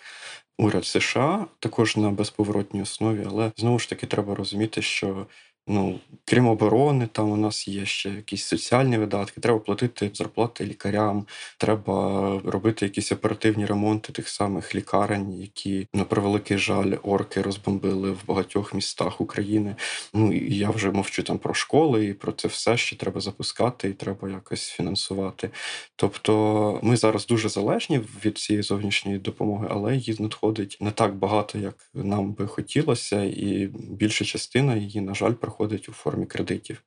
Уряд 0.58 0.84
США 0.84 1.46
також 1.58 1.96
на 1.96 2.10
безповоротній 2.10 2.82
основі, 2.82 3.24
але 3.28 3.52
знову 3.56 3.78
ж 3.78 3.88
таки 3.88 4.06
треба 4.06 4.34
розуміти, 4.34 4.82
що 4.82 5.26
Ну, 5.68 6.00
крім 6.24 6.46
оборони, 6.48 7.08
там 7.12 7.30
у 7.30 7.36
нас 7.36 7.68
є 7.68 7.86
ще 7.86 8.10
якісь 8.10 8.44
соціальні 8.44 8.98
видатки. 8.98 9.40
Треба 9.40 9.58
платити 9.58 10.10
зарплати 10.14 10.64
лікарям, 10.64 11.26
треба 11.58 12.40
робити 12.44 12.86
якісь 12.86 13.12
оперативні 13.12 13.66
ремонти 13.66 14.12
тих 14.12 14.28
самих 14.28 14.74
лікарень, 14.74 15.32
які 15.32 15.88
на 15.94 16.04
превеликий 16.04 16.58
жаль 16.58 16.94
орки 17.02 17.42
розбомбили 17.42 18.10
в 18.10 18.26
багатьох 18.26 18.74
містах 18.74 19.20
України. 19.20 19.76
Ну 20.14 20.32
і 20.32 20.56
я 20.56 20.70
вже 20.70 20.90
мовчу 20.90 21.22
там 21.22 21.38
про 21.38 21.54
школи 21.54 22.06
і 22.06 22.14
про 22.14 22.32
це 22.32 22.48
все, 22.48 22.76
що 22.76 22.96
треба 22.96 23.20
запускати, 23.20 23.88
і 23.88 23.92
треба 23.92 24.28
якось 24.28 24.68
фінансувати. 24.68 25.50
Тобто 25.96 26.80
ми 26.82 26.96
зараз 26.96 27.26
дуже 27.26 27.48
залежні 27.48 28.00
від 28.24 28.38
цієї 28.38 28.62
зовнішньої 28.62 29.18
допомоги, 29.18 29.66
але 29.70 29.96
її 29.96 30.16
надходить 30.18 30.78
не 30.80 30.90
так 30.90 31.14
багато, 31.14 31.58
як 31.58 31.90
нам 31.94 32.32
би 32.32 32.46
хотілося, 32.46 33.22
і 33.22 33.70
більша 33.90 34.24
частина 34.24 34.76
її, 34.76 35.00
на 35.00 35.14
жаль, 35.14 35.32
проходить 35.32 35.57
у 35.88 35.92
формі 35.92 36.26
кредитів. 36.26 36.82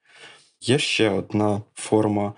Є 0.62 0.80
ще 0.80 1.10
одна 1.10 1.62
форма. 1.76 2.34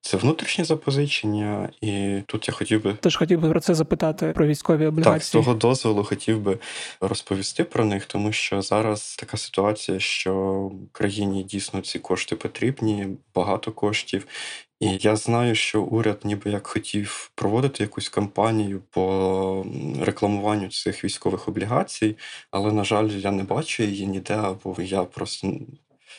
Це 0.00 0.16
внутрішнє 0.16 0.64
запозичення, 0.64 1.68
і 1.80 2.22
тут 2.26 2.48
я 2.48 2.54
хотів 2.54 2.82
би 2.82 2.94
теж 2.94 3.16
хотів 3.16 3.40
би 3.40 3.50
про 3.50 3.60
це 3.60 3.74
запитати 3.74 4.32
про 4.34 4.46
військові 4.46 4.86
облігації. 4.86 5.14
Так, 5.14 5.22
з 5.22 5.30
того 5.30 5.54
дозволу 5.54 6.04
хотів 6.04 6.40
би 6.40 6.58
розповісти 7.00 7.64
про 7.64 7.84
них, 7.84 8.04
тому 8.04 8.32
що 8.32 8.62
зараз 8.62 9.16
така 9.16 9.36
ситуація, 9.36 9.98
що 9.98 10.70
країні 10.92 11.42
дійсно 11.42 11.80
ці 11.80 11.98
кошти 11.98 12.36
потрібні, 12.36 13.08
багато 13.34 13.72
коштів. 13.72 14.26
І 14.80 14.98
я 15.00 15.16
знаю, 15.16 15.54
що 15.54 15.82
уряд 15.82 16.20
ніби 16.24 16.50
як 16.50 16.66
хотів 16.66 17.30
проводити 17.34 17.82
якусь 17.82 18.08
кампанію 18.08 18.82
по 18.90 19.66
рекламуванню 20.00 20.68
цих 20.68 21.04
військових 21.04 21.48
облігацій, 21.48 22.16
але 22.50 22.72
на 22.72 22.84
жаль, 22.84 23.08
я 23.08 23.30
не 23.30 23.42
бачу 23.42 23.82
її 23.82 24.06
ніде, 24.06 24.34
або 24.34 24.76
я 24.78 25.04
просто 25.04 25.52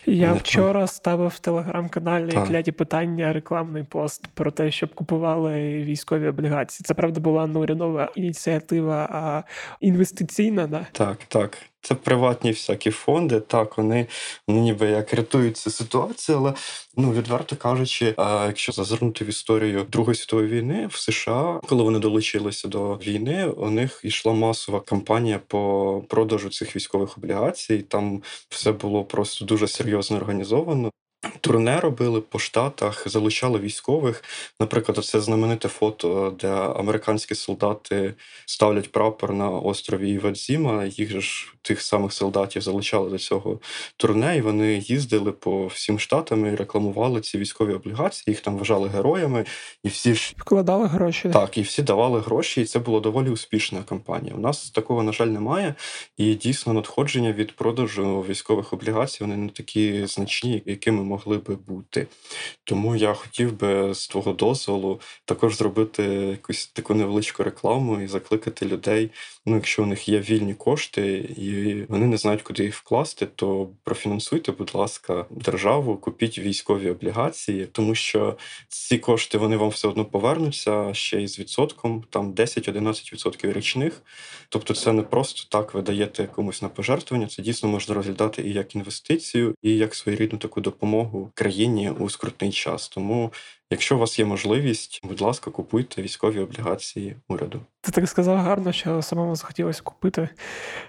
я 0.06 0.34
вчора 0.34 0.88
ставив 0.88 1.28
в 1.28 1.40
телеграм-каналі 1.40 2.32
кляті 2.32 2.72
питання 2.72 3.34
рекламний 3.34 3.84
пост 3.84 4.28
про 4.34 4.52
те, 4.52 4.72
щоб 4.72 4.96
купували 4.96 5.84
військові 5.84 6.28
облігації. 6.28 6.86
Це 6.86 6.94
правда 6.94 7.20
була 7.20 7.48
не 7.48 7.60
урядова 7.60 8.12
ініціатива, 8.16 9.10
а 9.12 9.44
інвестиційна. 9.80 10.68
Да? 10.68 10.86
Так, 10.92 11.18
так. 11.28 11.58
Це 11.82 11.96
приватні 11.96 12.52
всякі 12.52 12.92
фонди. 12.92 13.40
Так, 13.40 13.78
вони 13.78 14.08
ніби 14.48 14.88
як 14.88 15.14
рятують 15.14 15.58
цю 15.58 15.70
ситуацію, 15.72 16.38
але 16.38 16.54
ну 16.98 17.12
відверто 17.12 17.56
кажучи, 17.56 18.16
якщо 18.18 18.72
зазирнути 18.72 19.26
в 19.26 19.30
історію 19.30 19.84
Другої 19.84 20.16
світової 20.16 20.50
війни 20.50 20.88
в 20.92 20.96
США, 20.96 21.60
коли 21.68 21.84
вони 21.84 22.00
долучилися 22.00 22.68
до 22.68 22.96
війни, 22.96 23.46
у 23.46 23.70
них 23.70 24.02
йшла 24.04 24.34
масова 24.34 24.80
кампанія 24.80 25.40
по 25.48 26.04
продажу 26.10 26.50
цих 26.50 26.76
військових 26.76 27.18
облігацій. 27.18 27.78
Там 27.78 28.24
все 28.50 28.72
було 28.72 29.04
просто 29.04 29.46
дуже 29.46 29.68
серйозно 29.68 30.18
організовано. 30.18 30.92
Турне 31.42 31.80
робили 31.80 32.22
по 32.22 32.40
штатах, 32.40 33.08
залучали 33.10 33.60
військових. 33.60 34.24
Наприклад, 34.60 35.06
це 35.06 35.22
знамените 35.22 35.68
фото, 35.68 36.36
де 36.40 36.48
американські 36.52 37.36
солдати 37.36 38.14
ставлять 38.46 38.92
прапор 38.92 39.34
на 39.34 39.50
острові 39.50 40.12
Івадзіма. 40.12 40.86
Їх 40.86 41.22
ж 41.22 41.54
тих 41.62 41.82
самих 41.82 42.14
солдатів 42.14 42.62
залучали 42.62 43.10
до 43.10 43.18
цього 43.18 43.60
турне, 43.98 44.38
і 44.38 44.42
вони 44.42 44.78
їздили 44.78 45.32
по 45.32 45.68
всім 45.68 46.00
штатам 46.00 46.46
і 46.46 46.56
рекламували 46.56 47.22
ці 47.22 47.38
військові 47.38 47.74
облігації. 47.74 48.24
Їх 48.28 48.42
там 48.42 48.58
вважали 48.58 48.90
героями, 48.90 49.46
і 49.84 49.88
всі 49.88 50.14
ж 50.14 50.34
вкладали 50.38 50.88
гроші. 50.88 51.30
Так, 51.30 51.58
і 51.58 51.62
всі 51.62 51.82
давали 51.82 52.20
гроші, 52.20 52.62
і 52.62 52.66
це 52.66 52.80
було 52.80 53.00
доволі 53.00 53.30
успішна 53.30 53.84
кампанія. 53.84 54.36
У 54.36 54.40
нас 54.40 54.70
такого 54.70 55.04
на 55.04 55.12
жаль 55.12 55.28
немає, 55.28 55.76
і 56.18 56.36
дійсно 56.36 56.74
надходження 56.74 57.32
від 57.32 57.56
продажу 57.56 58.26
військових 58.30 58.74
облігацій 58.74 59.18
вони 59.24 59.38
не 59.38 59.50
такі 59.50 60.06
значні, 60.06 60.64
якими 60.66 61.04
могли 61.04 61.29
би 61.38 61.56
бути. 61.56 62.08
Тому 62.64 62.96
я 62.96 63.14
хотів 63.14 63.60
би 63.60 63.94
з 63.94 64.08
твого 64.08 64.34
дозволу 64.34 65.02
також 65.26 65.56
зробити 65.58 66.04
якусь 66.04 66.68
таку 66.68 66.94
невеличку 66.94 67.44
рекламу 67.44 68.02
і 68.02 68.08
закликати 68.08 68.66
людей. 68.66 69.12
Ну, 69.50 69.56
якщо 69.56 69.84
у 69.84 69.86
них 69.86 70.10
є 70.10 70.20
вільні 70.20 70.54
кошти 70.54 71.18
і 71.38 71.74
вони 71.90 72.06
не 72.06 72.18
знають, 72.18 72.42
куди 72.42 72.64
їх 72.64 72.76
вкласти, 72.76 73.26
то 73.26 73.70
профінансуйте, 73.84 74.52
будь 74.52 74.76
ласка, 74.76 75.26
державу, 75.30 75.98
купіть 75.98 76.40
військові 76.40 76.90
облігації, 76.90 77.66
тому 77.72 77.96
що 77.96 78.38
ці 78.68 78.98
кошти 78.98 79.38
вони 79.38 79.58
вам 79.58 79.70
все 79.70 79.88
одно 79.88 80.06
повернуться 80.06 80.94
ще 80.94 81.22
й 81.22 81.28
з 81.28 81.40
відсотком, 81.40 82.04
там 82.10 82.34
10-11% 82.34 83.54
річних. 83.54 84.02
Тобто, 84.50 84.74
це 84.74 84.94
не 84.94 85.02
просто 85.02 85.42
так 85.50 85.74
ви 85.74 85.82
даєте 85.82 86.28
комусь 86.28 86.62
на 86.62 86.70
пожертвування. 86.70 87.28
Це 87.28 87.42
дійсно 87.42 87.70
можна 87.70 87.96
розглядати 87.96 88.42
і 88.42 88.54
як 88.54 88.76
інвестицію, 88.76 89.56
і 89.62 89.78
як 89.78 89.96
своєрідну 89.96 90.40
таку 90.40 90.62
допомогу 90.62 91.32
країні 91.34 91.90
у 92.00 92.10
скрутний 92.10 92.52
час. 92.52 92.90
Тому, 92.90 93.34
якщо 93.72 93.96
у 93.96 94.00
вас 94.00 94.20
є 94.20 94.26
можливість, 94.26 95.00
будь 95.04 95.22
ласка, 95.22 95.52
купуйте 95.52 96.02
військові 96.02 96.40
облігації 96.40 97.16
уряду. 97.28 97.62
Ти 97.82 97.92
так 97.92 98.10
сказав 98.10 98.38
гарно, 98.38 98.72
що 98.72 99.02
самому 99.02 99.36
захотілося 99.36 99.82
купити. 99.82 100.30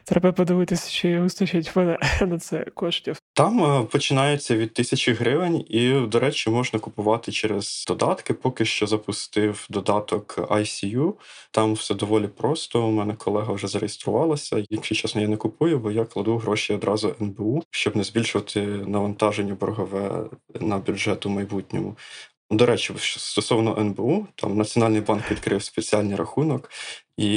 Треба 0.05 0.33
подивитися, 0.33 0.91
чи 0.91 1.21
вистачить 1.21 1.77
мене 1.77 1.99
на 2.21 2.39
це 2.39 2.65
коштів. 2.65 3.21
Там 3.35 3.65
е, 3.65 3.85
починається 3.85 4.57
від 4.57 4.75
тисячі 4.75 5.13
гривень, 5.13 5.65
і, 5.69 6.07
до 6.09 6.21
речі, 6.21 6.51
можна 6.51 6.79
купувати 6.79 7.33
через 7.33 7.85
додатки. 7.89 8.35
Поки 8.35 8.65
що 8.65 8.87
запустив 8.87 9.67
додаток 9.71 10.39
ICU. 10.39 11.13
Там 11.51 11.73
все 11.73 11.95
доволі 11.95 12.29
просто. 12.29 12.87
У 12.87 12.91
мене 12.91 13.15
колега 13.15 13.53
вже 13.53 13.69
зареєструвалася. 13.69 14.65
Якщо 14.71 14.95
чесно, 14.95 15.21
я 15.21 15.29
не 15.29 15.37
купую, 15.37 15.79
бо 15.79 15.91
я 15.91 16.05
кладу 16.05 16.37
гроші 16.37 16.75
одразу 16.75 17.15
НБУ, 17.21 17.63
щоб 17.71 17.97
не 17.97 18.05
збільшувати 18.05 18.61
навантаження 18.67 19.55
боргове 19.55 20.25
на 20.61 20.79
бюджет 20.79 21.27
у 21.27 21.29
майбутньому. 21.29 21.97
До 22.53 22.67
речі, 22.67 22.95
стосовно 22.99 23.79
НБУ, 23.81 24.27
там 24.35 24.57
Національний 24.57 25.01
банк 25.01 25.31
відкрив 25.31 25.63
спеціальний 25.63 26.17
рахунок, 26.17 26.71
і 27.17 27.31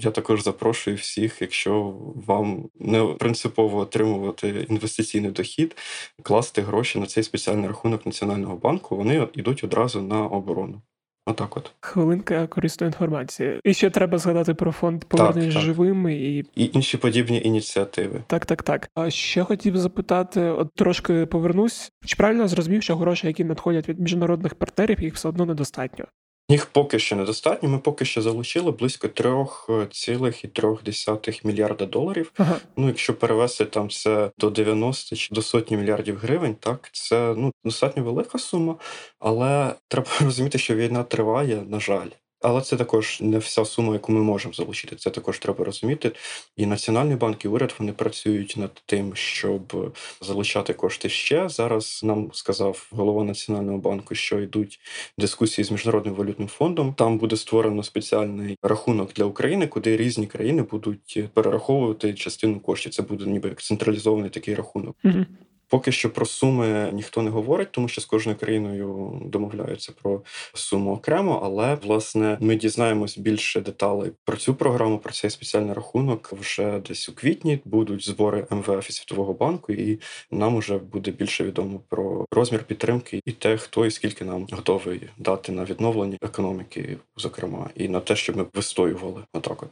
я 0.00 0.10
також 0.12 0.42
запрошую 0.42 0.96
всіх, 0.96 1.42
якщо 1.42 1.96
вам 2.26 2.68
не 2.80 3.04
принципово 3.04 3.78
отримувати 3.78 4.66
інвестиційний 4.70 5.30
дохід, 5.30 5.76
класти 6.22 6.62
гроші 6.62 6.98
на 6.98 7.06
цей 7.06 7.24
спеціальний 7.24 7.68
рахунок 7.68 8.06
Національного 8.06 8.56
банку. 8.56 8.96
Вони 8.96 9.28
йдуть 9.34 9.64
одразу 9.64 10.02
на 10.02 10.26
оборону. 10.26 10.82
Отак, 11.26 11.56
от 11.56 11.72
хвилинка 11.80 12.46
корисної 12.46 12.88
інформації. 12.88 13.60
І 13.64 13.74
ще 13.74 13.90
треба 13.90 14.18
згадати 14.18 14.54
про 14.54 14.72
фонд 14.72 15.04
повернення 15.04 15.50
живими 15.50 16.14
і 16.14 16.38
і 16.38 16.70
інші 16.72 16.96
подібні 16.96 17.42
ініціативи. 17.44 18.22
Так, 18.26 18.46
так, 18.46 18.62
так. 18.62 18.90
А 18.94 19.10
ще 19.10 19.44
хотів 19.44 19.76
запитати: 19.76 20.40
от 20.40 20.74
трошки 20.74 21.26
повернусь. 21.26 21.92
Чи 22.04 22.16
правильно 22.16 22.48
зрозумів, 22.48 22.82
що 22.82 22.96
гроші, 22.96 23.26
які 23.26 23.44
надходять 23.44 23.88
від 23.88 24.00
міжнародних 24.00 24.54
партнерів, 24.54 25.02
їх 25.02 25.14
все 25.14 25.28
одно 25.28 25.46
недостатньо? 25.46 26.04
Їх 26.48 26.66
поки 26.66 26.98
що 26.98 27.16
недостатньо. 27.16 27.68
Ми 27.68 27.78
поки 27.78 28.04
що 28.04 28.22
залучили 28.22 28.70
близько 28.70 29.06
3,3 29.06 31.46
мільярда 31.46 31.86
доларів. 31.86 32.32
Ага. 32.36 32.60
Ну, 32.76 32.88
якщо 32.88 33.14
перевести 33.14 33.64
там 33.64 33.90
це 33.90 34.30
до 34.38 34.50
90 34.50 35.16
чи 35.16 35.34
до 35.34 35.42
сотні 35.42 35.76
мільярдів 35.76 36.18
гривень, 36.18 36.54
так 36.54 36.90
це 36.92 37.34
ну 37.36 37.52
достатньо 37.64 38.04
велика 38.04 38.38
сума, 38.38 38.76
але 39.18 39.74
треба 39.88 40.08
розуміти, 40.20 40.58
що 40.58 40.74
війна 40.74 41.02
триває, 41.02 41.62
на 41.68 41.80
жаль. 41.80 42.08
Але 42.44 42.60
це 42.60 42.76
також 42.76 43.18
не 43.20 43.38
вся 43.38 43.64
сума, 43.64 43.92
яку 43.92 44.12
ми 44.12 44.20
можемо 44.20 44.54
залучити. 44.54 44.96
Це 44.96 45.10
також 45.10 45.38
треба 45.38 45.64
розуміти. 45.64 46.12
І 46.56 46.66
Національний 46.66 47.16
банк 47.16 47.44
і 47.44 47.48
уряд 47.48 47.74
вони 47.78 47.92
працюють 47.92 48.54
над 48.56 48.82
тим, 48.86 49.16
щоб 49.16 49.94
залучати 50.20 50.72
кошти 50.72 51.08
ще. 51.08 51.48
Зараз 51.48 52.00
нам 52.04 52.30
сказав 52.32 52.88
голова 52.90 53.24
національного 53.24 53.78
банку, 53.78 54.14
що 54.14 54.40
йдуть 54.40 54.80
дискусії 55.18 55.64
з 55.64 55.70
міжнародним 55.70 56.14
валютним 56.14 56.48
фондом. 56.48 56.94
Там 56.94 57.18
буде 57.18 57.36
створено 57.36 57.82
спеціальний 57.82 58.58
рахунок 58.62 59.12
для 59.12 59.24
України, 59.24 59.66
куди 59.66 59.96
різні 59.96 60.26
країни 60.26 60.62
будуть 60.62 61.18
перераховувати 61.34 62.14
частину 62.14 62.60
коштів. 62.60 62.92
Це 62.92 63.02
буде 63.02 63.24
ніби 63.24 63.48
як 63.48 63.62
централізований 63.62 64.30
такий 64.30 64.54
рахунок. 64.54 64.96
Mm-hmm. 65.04 65.26
Поки 65.68 65.92
що 65.92 66.10
про 66.10 66.26
суми 66.26 66.90
ніхто 66.92 67.22
не 67.22 67.30
говорить, 67.30 67.72
тому 67.72 67.88
що 67.88 68.00
з 68.00 68.04
кожною 68.04 68.38
країною 68.38 69.20
домовляються 69.24 69.92
про 70.02 70.22
суму 70.54 70.92
окремо. 70.92 71.40
Але 71.44 71.74
власне 71.74 72.38
ми 72.40 72.56
дізнаємось 72.56 73.18
більше 73.18 73.60
деталей 73.60 74.12
про 74.24 74.36
цю 74.36 74.54
програму, 74.54 74.98
про 74.98 75.12
цей 75.12 75.30
спеціальний 75.30 75.72
рахунок. 75.72 76.32
Вже 76.32 76.78
десь 76.78 77.08
у 77.08 77.12
квітні 77.12 77.58
будуть 77.64 78.04
збори 78.04 78.46
МВФ 78.50 78.90
і 78.90 78.92
Світового 78.92 79.32
банку, 79.32 79.72
і 79.72 80.00
нам 80.30 80.58
вже 80.58 80.78
буде 80.78 81.10
більше 81.10 81.44
відомо 81.44 81.80
про 81.88 82.26
розмір 82.30 82.64
підтримки 82.64 83.20
і 83.24 83.32
те, 83.32 83.56
хто 83.56 83.86
і 83.86 83.90
скільки 83.90 84.24
нам 84.24 84.46
готовий 84.52 85.00
дати 85.18 85.52
на 85.52 85.64
відновлення 85.64 86.18
економіки, 86.22 86.96
зокрема, 87.16 87.70
і 87.74 87.88
на 87.88 88.00
те, 88.00 88.16
щоб 88.16 88.36
ми 88.36 88.46
вистоювали 88.54 89.22
отак. 89.32 89.62
От 89.62 89.70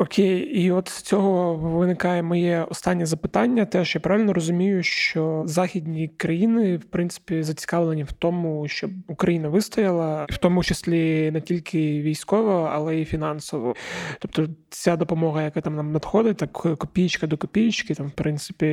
Окей, 0.00 0.38
і 0.38 0.70
от 0.70 0.88
з 0.88 1.02
цього 1.02 1.54
виникає 1.54 2.22
моє 2.22 2.66
останнє 2.70 3.06
запитання. 3.06 3.64
Теж 3.64 3.94
я 3.94 4.00
правильно 4.00 4.32
розумію, 4.32 4.82
що 4.82 5.42
західні 5.46 6.08
країни 6.08 6.76
в 6.76 6.84
принципі 6.84 7.42
зацікавлені 7.42 8.04
в 8.04 8.12
тому, 8.12 8.68
щоб 8.68 8.90
Україна 9.08 9.48
вистояла, 9.48 10.26
в 10.30 10.38
тому 10.38 10.64
числі 10.64 11.30
не 11.30 11.40
тільки 11.40 12.02
військово, 12.02 12.70
але 12.72 12.96
й 12.96 13.04
фінансово. 13.04 13.74
Тобто, 14.18 14.46
ця 14.70 14.96
допомога, 14.96 15.42
яка 15.42 15.60
там 15.60 15.76
нам 15.76 15.92
надходить, 15.92 16.36
так 16.36 16.52
копійка 16.52 17.26
до 17.26 17.36
копійки, 17.36 17.94
там 17.94 18.06
в 18.06 18.12
принципі 18.12 18.66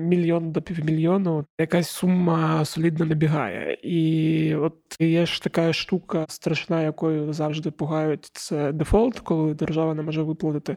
мільйон 0.00 0.52
до 0.52 0.62
півмільйону, 0.62 1.44
якась 1.58 1.88
сума 1.88 2.64
солідно 2.64 3.04
набігає. 3.04 3.78
І 3.82 4.54
от 4.54 4.74
є 5.00 5.26
ж 5.26 5.42
така 5.42 5.72
штука 5.72 6.26
страшна, 6.28 6.82
якою 6.82 7.32
завжди 7.32 7.70
пугають 7.70 8.30
це 8.32 8.72
дефолт, 8.72 9.18
коли 9.18 9.54
держава 9.54 9.94
не 9.94 10.02
може 10.02 10.22
виплатити 10.22 10.57
виходити 10.58 10.76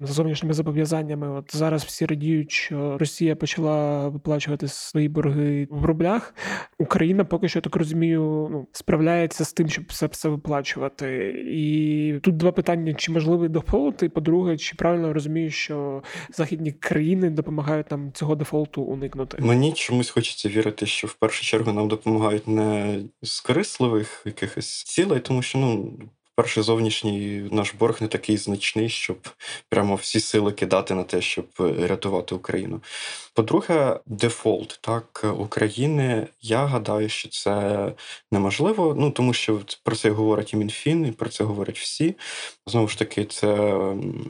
за 0.00 0.12
зовнішніми 0.12 0.54
зобов'язаннями. 0.54 1.28
От 1.28 1.56
зараз 1.56 1.84
всі 1.84 2.06
радіють, 2.06 2.50
що 2.50 2.98
Росія 2.98 3.36
почала 3.36 4.08
виплачувати 4.08 4.68
свої 4.68 5.08
борги 5.08 5.68
в 5.70 5.84
рублях. 5.84 6.34
Україна 6.78 7.24
поки 7.24 7.48
що 7.48 7.60
так 7.60 7.76
розумію, 7.76 8.48
ну 8.50 8.66
справляється 8.72 9.44
з 9.44 9.52
тим, 9.52 9.68
щоб 9.68 9.84
все 9.88 10.06
все 10.06 10.28
виплачувати. 10.28 11.34
І 11.48 12.20
тут 12.22 12.36
два 12.36 12.52
питання: 12.52 12.94
чи 12.94 13.12
можливий 13.12 13.48
дефолт? 13.48 14.02
І 14.02 14.08
по-друге, 14.08 14.56
чи 14.56 14.74
правильно 14.74 15.12
розумію, 15.12 15.50
що 15.50 16.02
західні 16.34 16.72
країни 16.72 17.30
допомагають 17.30 17.90
нам 17.90 18.12
цього 18.12 18.34
дефолту 18.34 18.82
уникнути? 18.82 19.38
Мені 19.40 19.72
чомусь 19.72 20.10
хочеться 20.10 20.48
вірити, 20.48 20.86
що 20.86 21.06
в 21.06 21.14
першу 21.14 21.44
чергу 21.44 21.72
нам 21.72 21.88
допомагають 21.88 22.48
не 22.48 23.00
з 23.22 23.40
корисливих 23.40 24.22
якихось 24.26 24.84
цілей, 24.84 25.20
тому 25.20 25.42
що 25.42 25.58
ну 25.58 25.98
перший 26.38 26.62
зовнішній 26.62 27.48
наш 27.52 27.74
борг 27.74 28.02
не 28.02 28.08
такий 28.08 28.36
значний, 28.36 28.88
щоб 28.88 29.28
прямо 29.68 29.94
всі 29.94 30.20
сили 30.20 30.52
кидати 30.52 30.94
на 30.94 31.04
те, 31.04 31.20
щоб 31.20 31.46
рятувати 31.58 32.34
Україну. 32.34 32.80
По-друге, 33.34 34.00
дефолт 34.06 34.78
так 34.82 35.24
України. 35.38 36.26
Я 36.40 36.66
гадаю, 36.66 37.08
що 37.08 37.28
це 37.28 37.92
неможливо. 38.32 38.94
Ну 38.98 39.10
тому 39.10 39.32
що 39.32 39.60
про 39.84 39.96
це 39.96 40.10
говорить 40.10 40.52
і 40.52 40.56
Мінфін, 40.56 41.06
і 41.06 41.12
про 41.12 41.28
це 41.28 41.44
говорять 41.44 41.78
всі. 41.78 42.14
Знову 42.66 42.88
ж 42.88 42.98
таки, 42.98 43.24
це 43.24 43.80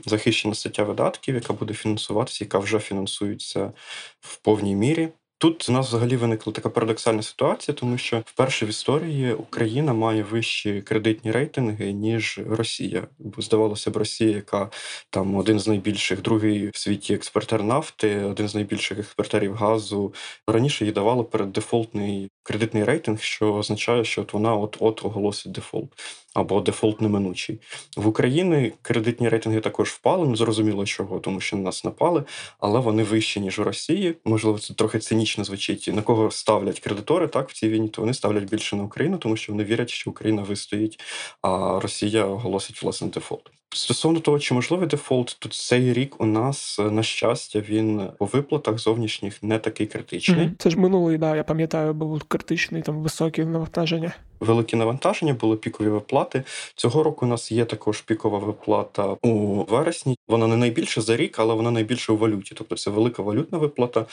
захищена 0.05 0.55
стаття 0.55 0.83
видатків, 0.83 1.35
яка 1.35 1.53
буде 1.53 1.73
фінансуватися, 1.73 2.43
яка 2.43 2.59
вже 2.59 2.79
фінансується 2.79 3.71
в 4.19 4.37
повній 4.37 4.75
мірі. 4.75 5.09
Тут 5.41 5.69
у 5.69 5.71
нас 5.71 5.87
взагалі 5.87 6.17
виникла 6.17 6.53
така 6.53 6.69
парадоксальна 6.69 7.21
ситуація, 7.21 7.75
тому 7.75 7.97
що 7.97 8.23
вперше 8.25 8.65
в 8.65 8.69
історії 8.69 9.33
Україна 9.33 9.93
має 9.93 10.23
вищі 10.23 10.81
кредитні 10.81 11.31
рейтинги 11.31 11.93
ніж 11.93 12.39
Росія. 12.49 13.07
Бо 13.19 13.41
здавалося 13.41 13.91
б, 13.91 13.97
Росія, 13.97 14.35
яка 14.35 14.69
там 15.09 15.35
один 15.35 15.59
з 15.59 15.67
найбільших, 15.67 16.21
другий 16.21 16.69
в 16.69 16.77
світі 16.77 17.13
експортер 17.13 17.63
нафти, 17.63 18.23
один 18.23 18.47
з 18.47 18.55
найбільших 18.55 18.99
експортерів 18.99 19.53
газу. 19.53 20.13
Раніше 20.47 20.85
їй 20.85 20.91
давало 20.91 21.23
переддефолтний 21.23 22.29
кредитний 22.49 22.83
рейтинг, 22.83 23.21
що 23.21 23.53
означає, 23.53 24.03
що 24.03 24.21
от 24.21 24.33
вона 24.33 24.55
от 24.55 24.77
от 24.79 25.05
оголосить 25.05 25.51
дефолт 25.51 25.89
або 26.33 26.61
дефолт 26.61 27.01
неминучий. 27.01 27.59
В 27.97 28.07
Україні 28.07 28.73
кредитні 28.81 29.29
рейтинги 29.29 29.59
також 29.59 29.89
впали. 29.89 30.27
Ну 30.27 30.35
зрозуміло 30.35 30.85
чого, 30.85 31.19
тому 31.19 31.41
що 31.41 31.57
на 31.57 31.63
нас 31.63 31.83
напали, 31.83 32.23
але 32.59 32.79
вони 32.79 33.03
вищі 33.03 33.39
ніж 33.39 33.59
у 33.59 33.63
Росії. 33.63 34.15
Можливо, 34.25 34.59
це 34.59 34.73
трохи 34.73 34.99
цинічно 34.99 35.43
звучить. 35.43 35.89
На 35.93 36.01
кого 36.01 36.31
ставлять 36.31 36.79
кредитори 36.79 37.27
так 37.27 37.49
в 37.49 37.53
цій 37.53 37.69
війні, 37.69 37.89
то 37.89 38.01
вони 38.01 38.13
ставлять 38.13 38.49
більше 38.49 38.75
на 38.75 38.83
Україну, 38.83 39.17
тому 39.17 39.37
що 39.37 39.53
вони 39.53 39.63
вірять, 39.63 39.89
що 39.89 40.09
Україна 40.09 40.41
вистоїть, 40.41 40.99
а 41.41 41.79
Росія 41.79 42.25
оголосить 42.25 42.83
власне 42.83 43.07
дефолт. 43.07 43.58
Стосовно 43.71 44.19
того, 44.19 44.39
чи 44.39 44.53
можливий 44.53 44.87
дефолт, 44.87 45.37
то 45.39 45.49
цей 45.49 45.93
рік 45.93 46.21
у 46.21 46.25
нас 46.25 46.79
на 46.79 47.03
щастя 47.03 47.63
він 47.69 48.09
по 48.19 48.25
виплатах 48.25 48.79
зовнішніх 48.79 49.43
не 49.43 49.59
такий 49.59 49.87
критичний. 49.87 50.47
Mm, 50.47 50.51
це 50.57 50.69
ж 50.69 50.79
минулий, 50.79 51.17
да, 51.17 51.35
я 51.35 51.43
пам'ятаю, 51.43 51.93
був 51.93 52.23
критичний 52.23 52.81
там 52.81 53.01
високі 53.01 53.45
навантаження 53.45 54.13
великі 54.39 54.77
навантаження, 54.77 55.33
були 55.33 55.55
пікові 55.55 55.89
виплати. 55.89 56.43
Цього 56.75 57.03
року 57.03 57.25
у 57.25 57.29
нас 57.29 57.51
є 57.51 57.65
також 57.65 58.01
пікова 58.01 58.39
виплата 58.39 59.17
у 59.21 59.63
вересні. 59.63 60.17
Вона 60.27 60.47
не 60.47 60.55
найбільше 60.55 61.01
за 61.01 61.17
рік, 61.17 61.39
але 61.39 61.53
вона 61.53 61.71
найбільше 61.71 62.13
у 62.13 62.17
валюті. 62.17 62.55
Тобто 62.57 62.75
це 62.75 62.91
велика 62.91 63.23
валютна 63.23 63.57
виплата. 63.57 64.05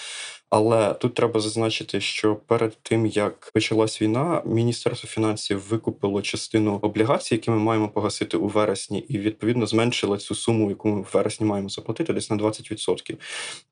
Але 0.51 0.95
тут 0.95 1.14
треба 1.14 1.40
зазначити, 1.40 2.01
що 2.01 2.37
перед 2.37 2.77
тим 2.83 3.07
як 3.07 3.51
почалась 3.55 4.03
війна, 4.03 4.42
міністерство 4.45 5.09
фінансів 5.09 5.69
викупило 5.69 6.23
частину 6.23 6.79
облігацій, 6.83 7.35
які 7.35 7.51
ми 7.51 7.57
маємо 7.57 7.88
погасити 7.88 8.37
у 8.37 8.49
вересні, 8.49 8.99
і 8.99 9.19
відповідно 9.19 9.46
зменшило 9.67 10.17
цю 10.17 10.35
суму, 10.35 10.71
яку 10.71 10.89
ми 10.89 11.01
в 11.01 11.09
вересні 11.13 11.47
маємо 11.47 11.69
заплатити, 11.69 12.13
десь 12.13 12.31
на 12.31 12.37
20%. 12.37 13.17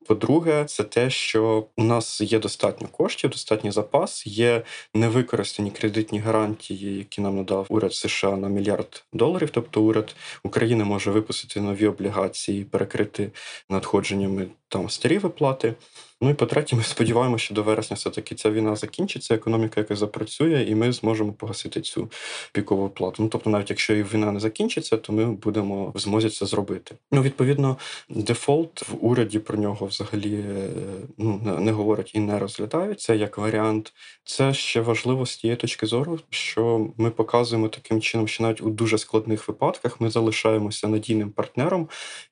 По-друге, 0.07 0.65
це 0.65 0.83
те, 0.83 1.09
що 1.09 1.67
у 1.77 1.83
нас 1.83 2.21
є 2.21 2.39
достатньо 2.39 2.87
коштів, 2.87 3.29
достатній 3.29 3.71
запас, 3.71 4.27
є 4.27 4.61
невикористані 4.93 5.71
кредитні 5.71 6.19
гарантії, 6.19 6.97
які 6.97 7.21
нам 7.21 7.35
надав 7.35 7.65
уряд 7.69 7.93
США 7.93 8.37
на 8.37 8.49
мільярд 8.49 9.03
доларів. 9.13 9.49
Тобто, 9.51 9.81
уряд 9.81 10.15
України 10.43 10.83
може 10.83 11.11
випустити 11.11 11.61
нові 11.61 11.87
облігації, 11.87 12.63
перекрити 12.63 13.31
надходженнями 13.69 14.47
там 14.67 14.89
старі 14.89 15.17
виплати. 15.17 15.73
Ну 16.21 16.29
і 16.29 16.33
по-третє, 16.33 16.75
ми 16.75 16.83
сподіваємося, 16.83 17.45
що 17.45 17.53
до 17.53 17.63
вересня 17.63 17.95
все-таки 17.95 18.35
ця 18.35 18.51
війна 18.51 18.75
закінчиться, 18.75 19.35
економіка 19.35 19.81
якось 19.81 19.99
запрацює, 19.99 20.65
і 20.69 20.75
ми 20.75 20.91
зможемо 20.91 21.33
погасити 21.33 21.81
цю 21.81 22.11
пікову 22.51 22.89
плату. 22.89 23.23
Ну 23.23 23.29
тобто, 23.29 23.49
навіть 23.49 23.69
якщо 23.69 23.93
і 23.95 24.03
війна 24.03 24.31
не 24.31 24.39
закінчиться, 24.39 24.97
то 24.97 25.13
ми 25.13 25.25
будемо 25.25 25.91
в 25.95 25.99
змозі 25.99 26.29
це 26.29 26.45
зробити. 26.45 26.95
Ну, 27.11 27.21
відповідно, 27.21 27.77
дефолт 28.09 28.89
в 28.89 29.05
уряді 29.05 29.39
про 29.39 29.57
нього 29.57 29.85
взагалі 29.85 30.35
е, 30.35 30.69
ну 31.17 31.57
не 31.59 31.71
говорять 31.71 32.11
і 32.15 32.19
не 32.19 32.39
розглядають 32.39 33.01
це 33.01 33.17
як 33.17 33.37
варіант. 33.37 33.93
Це 34.23 34.53
ще 34.53 34.81
важливо 34.81 35.25
з 35.25 35.37
тієї 35.37 35.57
точки 35.57 35.85
зору, 35.85 36.19
що 36.29 36.89
ми 36.97 37.09
показуємо 37.09 37.67
таким 37.67 38.01
чином, 38.01 38.27
що 38.27 38.43
навіть 38.43 38.61
у 38.61 38.69
дуже 38.69 38.97
складних 38.97 39.47
випадках 39.47 40.01
ми 40.01 40.09
залишаємося 40.09 40.87
надійним 40.87 41.31
партнером, 41.31 41.89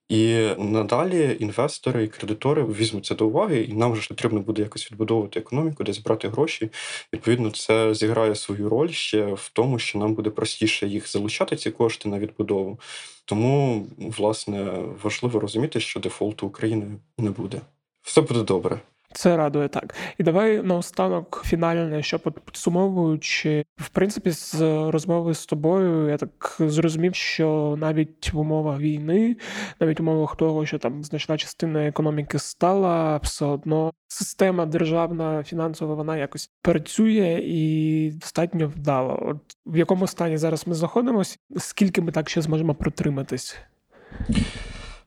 і 0.10 0.50
надалі 0.58 1.38
інвестори 1.40 2.04
і 2.04 2.08
кредитори 2.08 2.64
візьмуть 2.64 3.06
це 3.06 3.16
до 3.16 3.28
уваги, 3.28 3.62
і 3.62 3.74
нам 3.74 3.92
вже 3.92 4.08
потрібно 4.08 4.40
буде 4.40 4.62
якось 4.62 4.92
відбудовувати 4.92 5.40
економіку, 5.40 5.84
десь 5.84 5.98
брати 5.98 6.30
гроші. 6.30 6.70
Відповідно, 7.14 7.52
це 7.52 7.94
зіграє 7.94 8.36
свою 8.36 8.70
роль 8.70 8.90
ще 8.90 9.26
в 9.26 9.52
тому, 9.54 9.80
що 9.80 10.00
нам 10.00 10.14
буде 10.14 10.30
простіше 10.30 10.88
їх 10.88 11.12
залучати, 11.12 11.56
ці 11.56 11.72
кошти 11.72 12.10
на 12.10 12.20
відбудову. 12.20 12.80
Тому, 13.26 13.86
власне, 13.98 14.72
важливо 15.04 15.40
розуміти, 15.40 15.80
що 15.80 16.00
дефолту 16.00 16.48
України 16.48 16.86
не 17.18 17.32
буде. 17.32 17.62
Все 18.02 18.22
буде 18.22 18.44
добре. 18.44 18.80
Це 19.14 19.38
радує 19.38 19.68
так. 19.68 19.96
І 20.18 20.24
давай 20.24 20.62
наостанок 20.62 21.42
фінальне, 21.46 22.04
що 22.04 22.20
підсумовуючи, 22.20 23.66
в 23.78 23.90
принципі, 23.90 24.32
з 24.32 24.62
розмови 24.90 25.34
з 25.34 25.46
тобою, 25.46 26.10
я 26.10 26.18
так 26.18 26.58
зрозумів, 26.60 27.16
що 27.16 27.76
навіть 27.80 28.34
в 28.34 28.40
умовах 28.40 28.80
війни, 28.80 29.36
навіть 29.80 30.00
в 30.00 30.04
умовах 30.04 30.36
того, 30.36 30.66
що 30.66 30.80
там 30.80 31.04
значна 31.04 31.38
частина 31.38 31.88
економіки 31.88 32.40
стала, 32.40 33.18
все 33.18 33.46
одно 33.46 33.94
система 34.08 34.66
державна 34.66 35.44
фінансова 35.44 35.96
вона 35.96 36.18
якось 36.18 36.50
працює 36.62 37.42
і 37.44 38.12
достатньо 38.12 38.68
вдало. 38.68 39.20
От 39.22 39.38
в 39.66 39.78
якому 39.78 40.08
стані 40.08 40.38
зараз 40.38 40.68
ми 40.68 40.76
знаходимося, 40.76 41.38
скільки 41.58 42.02
ми 42.02 42.12
так 42.12 42.30
ще 42.30 42.42
зможемо 42.42 42.76
протриматись? 42.76 43.58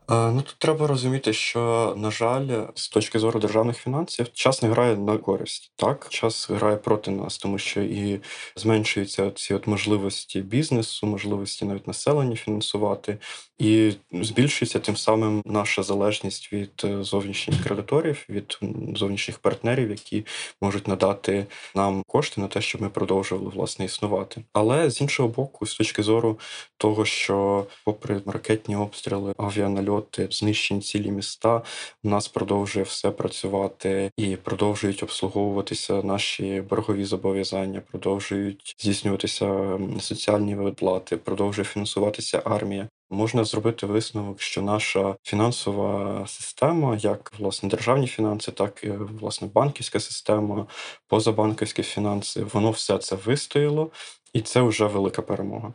Ну 0.08 0.42
тут 0.42 0.56
треба 0.58 0.86
розуміти, 0.86 1.32
що 1.32 1.94
на 1.96 2.10
жаль, 2.10 2.66
з 2.74 2.88
точки 2.88 3.18
зору 3.18 3.40
державних 3.40 3.76
фінансів, 3.76 4.32
час 4.32 4.62
не 4.62 4.68
грає 4.68 4.96
на 4.96 5.18
користь. 5.18 5.72
Так, 5.76 6.08
час 6.08 6.50
грає 6.50 6.76
проти 6.76 7.10
нас, 7.10 7.38
тому 7.38 7.58
що 7.58 7.82
і 7.82 8.20
зменшуються 8.56 9.30
ці 9.30 9.54
от 9.54 9.66
можливості 9.66 10.40
бізнесу, 10.40 11.06
можливості 11.06 11.64
навіть 11.64 11.86
населення 11.86 12.36
фінансувати, 12.36 13.18
і 13.58 13.92
збільшується 14.12 14.78
тим 14.78 14.96
самим 14.96 15.42
наша 15.44 15.82
залежність 15.82 16.52
від 16.52 16.82
е, 16.84 17.02
зовнішніх 17.02 17.64
кредиторів, 17.64 18.26
від 18.28 18.58
зовнішніх 18.94 19.38
партнерів, 19.38 19.90
які 19.90 20.26
можуть 20.62 20.88
надати 20.88 21.46
нам 21.74 22.02
кошти 22.06 22.40
на 22.40 22.48
те, 22.48 22.60
щоб 22.60 22.82
ми 22.82 22.88
продовжували 22.88 23.50
власне 23.50 23.84
існувати. 23.84 24.42
Але 24.52 24.90
з 24.90 25.00
іншого 25.00 25.28
боку, 25.28 25.66
з 25.66 25.76
точки 25.76 26.02
зору 26.02 26.38
того, 26.76 27.04
що, 27.04 27.66
попри 27.84 28.20
ракетні 28.26 28.76
обстріли, 28.76 29.34
авіанальоти, 29.36 30.28
знищені 30.30 30.80
цілі 30.80 31.10
міста, 31.10 31.62
у 32.04 32.08
нас 32.08 32.28
продовжує 32.28 32.84
все 32.84 33.10
працювати 33.10 34.10
і 34.16 34.36
продовжують 34.36 35.02
обслуговуватися 35.02 36.02
наші 36.02 36.60
боргові 36.60 37.04
зобов'язання, 37.04 37.80
продовжують 37.80 38.74
здійснюватися 38.78 39.78
соціальні 40.00 40.54
виплати, 40.54 41.16
продовжує 41.16 41.64
фінансуватися 41.64 42.42
армія. 42.44 42.88
Можна 43.10 43.44
зробити 43.44 43.86
висновок, 43.86 44.40
що 44.40 44.62
наша 44.62 45.16
фінансова 45.22 46.24
система, 46.26 46.96
як 46.96 47.32
власне 47.38 47.68
державні 47.68 48.06
фінанси, 48.06 48.52
так 48.52 48.84
і 48.84 48.90
власне 48.90 49.48
банківська 49.48 50.00
система, 50.00 50.66
позабанківські 51.06 51.82
фінанси, 51.82 52.44
воно 52.52 52.70
все 52.70 52.98
це 52.98 53.16
вистояло, 53.16 53.90
і 54.32 54.40
це 54.40 54.60
вже 54.60 54.84
велика 54.86 55.22
перемога. 55.22 55.74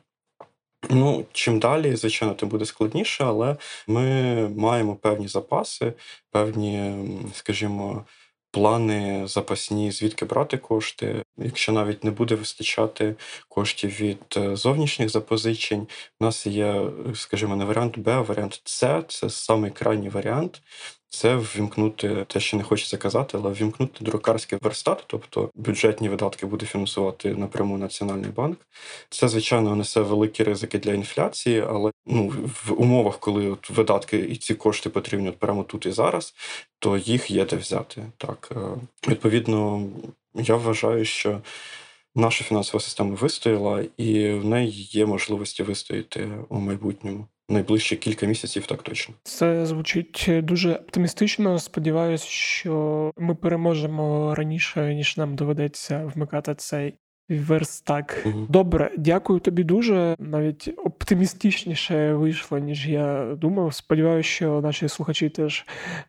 Ну, 0.89 1.26
чим 1.32 1.60
далі, 1.60 1.96
звичайно, 1.96 2.36
тим 2.36 2.50
буде 2.50 2.65
складніше, 2.65 3.24
але 3.24 3.58
ми 3.88 4.50
маємо 4.50 4.96
певні 4.96 5.28
запаси, 5.28 5.94
певні, 6.32 6.94
скажімо, 7.34 8.06
плани 8.51 9.27
запасні, 9.27 9.91
звідки 9.91 10.25
брати 10.25 10.57
кошти. 10.57 11.23
Якщо 11.37 11.71
навіть 11.71 12.03
не 12.03 12.11
буде 12.11 12.35
вистачати 12.35 13.15
коштів 13.49 14.01
від 14.01 14.23
е, 14.37 14.55
зовнішніх 14.55 15.09
запозичень, 15.09 15.87
у 16.19 16.23
нас 16.23 16.47
є, 16.47 16.81
скажімо, 17.15 17.55
не 17.55 17.65
варіант 17.65 17.97
Б, 17.97 18.11
а 18.11 18.21
варіант 18.21 18.61
С 18.65 19.03
це 19.07 19.29
самий 19.29 19.71
крайній 19.71 20.09
варіант 20.09 20.61
це 21.13 21.36
ввімкнути 21.36 22.25
те, 22.27 22.40
що 22.40 22.58
не 22.58 22.63
хочеться 22.63 22.98
казати, 22.98 23.38
але 23.38 23.52
ввімкнути 23.52 24.06
друкарський 24.06 24.60
верстат, 24.62 25.04
тобто 25.08 25.50
бюджетні 25.56 26.10
видатки 26.10 26.46
буде 26.46 26.65
фінансувати 26.65 27.35
напряму 27.35 27.77
Національний 27.77 28.29
банк. 28.29 28.60
Це, 29.10 29.27
звичайно, 29.27 29.75
несе 29.75 30.02
великі 30.02 30.44
ризики 30.44 30.79
для 30.79 30.94
інфляції, 30.94 31.62
але 31.69 31.92
ну 32.06 32.33
в 32.65 32.73
умовах, 32.81 33.19
коли 33.19 33.50
от 33.50 33.69
видатки 33.69 34.17
і 34.17 34.35
ці 34.35 34.56
кошти 34.56 34.90
потрібні 34.90 35.29
от 35.29 35.38
прямо 35.38 35.63
тут 35.63 35.85
і 35.85 35.92
зараз, 35.92 36.33
то 36.79 36.98
їх 36.98 37.31
є 37.31 37.46
де 37.46 37.56
взяти. 37.56 38.04
Так 38.17 38.50
е, 38.56 38.60
відповідно, 39.08 39.90
я 40.35 40.56
вважаю, 40.56 41.06
що. 41.06 41.42
Наша 42.15 42.44
фінансова 42.44 42.81
система 42.81 43.15
вистояла, 43.15 43.83
і 43.98 44.31
в 44.31 44.46
неї 44.46 44.71
є 44.71 45.06
можливості 45.06 45.63
вистояти 45.63 46.29
у 46.50 46.60
майбутньому 46.60 47.27
найближчі 47.52 47.95
кілька 47.95 48.25
місяців, 48.25 48.65
так 48.65 48.83
точно. 48.83 49.15
Це 49.23 49.65
звучить 49.65 50.29
дуже 50.43 50.73
оптимістично. 50.73 51.60
Сподіваюсь, 51.60 52.23
що 52.23 53.12
ми 53.17 53.35
переможемо 53.35 54.35
раніше 54.35 54.95
ніж 54.95 55.17
нам 55.17 55.35
доведеться 55.35 56.12
вмикати 56.15 56.56
цей. 56.56 56.93
Верстак. 57.39 58.23
Угу. 58.25 58.45
Добре, 58.49 58.91
дякую 58.97 59.39
тобі 59.39 59.63
дуже. 59.63 60.15
Навіть 60.19 60.73
оптимістичніше 60.77 62.13
вийшло, 62.13 62.58
ніж 62.58 62.87
я 62.87 63.35
думав. 63.37 63.73
Сподіваюся, 63.73 64.29
що 64.29 64.62
наші 64.62 64.87
слухачі 64.87 65.29
теж 65.29 65.65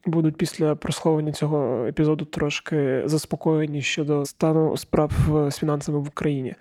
будуть 0.06 0.36
після 0.36 0.74
прослуховування 0.74 1.32
цього 1.32 1.86
епізоду 1.86 2.24
трошки 2.24 3.02
заспокоєні 3.04 3.82
щодо 3.82 4.24
стану 4.24 4.76
справ 4.76 5.12
з 5.50 5.58
фінансами 5.58 5.98
в 5.98 6.08
Україні. 6.08 6.54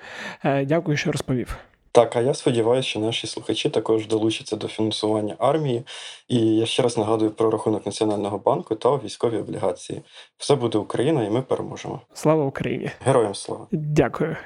Е, 0.43 0.65
дякую, 0.65 0.97
що 0.97 1.11
розповів. 1.11 1.57
Так, 1.93 2.15
а 2.15 2.21
я 2.21 2.33
сподіваюся, 2.33 2.89
що 2.89 2.99
наші 2.99 3.27
слухачі 3.27 3.69
також 3.69 4.07
долучаться 4.07 4.55
до 4.55 4.67
фінансування 4.67 5.35
армії. 5.39 5.83
І 6.27 6.37
я 6.37 6.65
ще 6.65 6.83
раз 6.83 6.97
нагадую 6.97 7.31
про 7.31 7.51
рахунок 7.51 7.85
Національного 7.85 8.37
банку 8.37 8.75
та 8.75 8.95
військові 8.95 9.37
облігації. 9.37 10.01
Все 10.37 10.55
буде 10.55 10.77
Україна, 10.77 11.23
і 11.23 11.29
ми 11.29 11.41
переможемо. 11.41 12.01
Слава 12.13 12.45
Україні! 12.45 12.91
Героям 13.05 13.35
слава! 13.35 13.67
Дякую. 13.71 14.37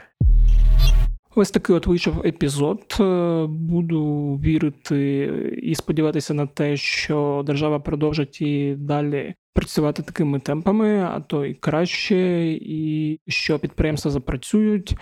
Ось 1.35 1.51
такий 1.51 1.75
от 1.75 1.87
вийшов 1.87 2.25
епізод. 2.25 2.97
Е, 2.99 3.45
буду 3.49 4.33
вірити 4.43 5.25
і 5.63 5.75
сподіватися 5.75 6.33
на 6.33 6.47
те, 6.47 6.77
що 6.77 7.43
держава 7.45 7.79
продовжить 7.79 8.41
і 8.41 8.75
далі 8.77 9.35
працювати 9.55 10.03
такими 10.03 10.39
темпами, 10.39 10.99
а 10.99 11.19
то 11.19 11.45
і 11.45 11.53
краще, 11.53 12.45
і 12.61 13.19
що 13.27 13.59
підприємства 13.59 14.11
запрацюють, 14.11 14.95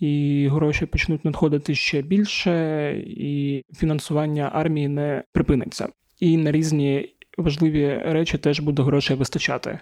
і 0.00 0.48
гроші 0.52 0.86
почнуть 0.86 1.24
надходити 1.24 1.74
ще 1.74 2.02
більше, 2.02 2.90
і 3.06 3.62
фінансування 3.74 4.50
армії 4.52 4.88
не 4.88 5.24
припиниться. 5.32 5.88
І 6.20 6.36
на 6.36 6.52
різні 6.52 7.16
важливі 7.38 8.02
речі 8.04 8.38
теж 8.38 8.60
буде 8.60 8.82
грошей 8.82 9.16
вистачати. 9.16 9.78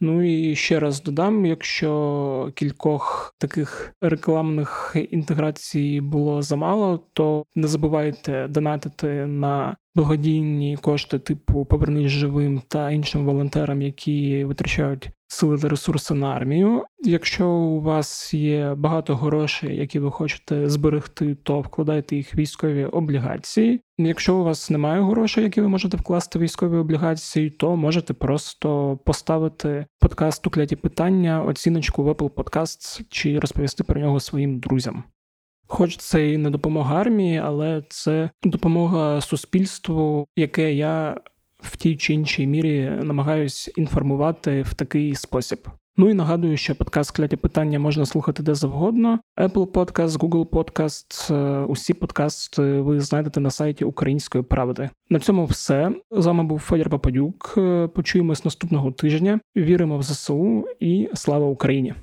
Ну 0.00 0.22
і 0.22 0.56
ще 0.56 0.80
раз 0.80 1.02
додам: 1.02 1.46
якщо 1.46 2.52
кількох 2.54 3.34
таких 3.38 3.94
рекламних 4.00 4.96
інтеграцій 5.10 6.00
було 6.00 6.42
замало, 6.42 7.00
то 7.12 7.44
не 7.54 7.68
забувайте 7.68 8.48
донатити 8.48 9.26
на 9.26 9.76
благодійні 9.94 10.76
кошти, 10.76 11.18
типу 11.18 11.64
Повернись 11.64 12.10
живим 12.10 12.62
та 12.68 12.90
іншим 12.90 13.24
волонтерам, 13.24 13.82
які 13.82 14.44
витрачають 14.44 15.10
сили 15.28 15.58
та 15.58 15.68
ресурси 15.68 16.14
на 16.14 16.34
армію. 16.34 16.84
Якщо 17.04 17.48
у 17.48 17.80
вас 17.80 18.34
є 18.34 18.74
багато 18.74 19.16
грошей, 19.16 19.76
які 19.76 19.98
ви 19.98 20.10
хочете 20.10 20.68
зберегти, 20.68 21.34
то 21.34 21.60
вкладайте 21.60 22.16
їх 22.16 22.34
в 22.34 22.36
військові 22.36 22.84
облігації. 22.84 23.80
Якщо 23.98 24.36
у 24.36 24.44
вас 24.44 24.70
немає 24.70 25.02
грошей, 25.02 25.44
які 25.44 25.60
ви 25.60 25.68
можете 25.68 25.96
вкласти 25.96 26.38
в 26.38 26.42
військові 26.42 26.76
облігації, 26.76 27.50
то 27.50 27.76
можете 27.76 28.14
просто 28.14 28.98
поставити 29.04 29.86
подкасту 30.00 30.50
кляті 30.50 30.76
питання, 30.76 31.42
оціночку 31.42 32.04
в 32.04 32.08
Apple 32.08 32.30
Podcasts 32.30 33.02
чи 33.08 33.38
розповісти 33.38 33.84
про 33.84 34.00
нього 34.00 34.20
своїм 34.20 34.58
друзям. 34.58 35.04
Хоч 35.74 35.96
це 35.96 36.30
і 36.30 36.38
не 36.38 36.50
допомога 36.50 37.00
армії, 37.00 37.38
але 37.38 37.82
це 37.88 38.30
допомога 38.42 39.20
суспільству, 39.20 40.26
яке 40.36 40.74
я 40.74 41.20
в 41.58 41.76
тій 41.76 41.96
чи 41.96 42.14
іншій 42.14 42.46
мірі 42.46 42.90
намагаюсь 43.02 43.70
інформувати 43.76 44.62
в 44.62 44.74
такий 44.74 45.14
спосіб. 45.14 45.58
Ну 45.96 46.10
і 46.10 46.14
нагадую, 46.14 46.56
що 46.56 46.74
подкаст 46.74 47.10
кляті 47.10 47.36
питання 47.36 47.78
можна 47.78 48.06
слухати 48.06 48.42
де 48.42 48.54
завгодно. 48.54 49.18
Apple 49.36 49.66
Podcast, 49.66 50.08
Google 50.08 50.46
Podcast, 50.46 51.34
е, 51.34 51.64
усі 51.64 51.94
подкасти 51.94 52.62
ви 52.62 53.00
знайдете 53.00 53.40
на 53.40 53.50
сайті 53.50 53.84
Української 53.84 54.44
правди. 54.44 54.90
На 55.10 55.20
цьому 55.20 55.44
все 55.44 55.90
з 56.10 56.26
вами 56.26 56.44
був 56.44 56.58
Федір 56.58 56.90
Пападюк. 56.90 57.54
Е, 57.58 57.88
почуємось 57.88 58.44
наступного 58.44 58.92
тижня. 58.92 59.40
Віримо 59.56 59.98
в 59.98 60.02
ЗСУ 60.02 60.64
і 60.80 61.08
слава 61.14 61.46
Україні! 61.46 61.94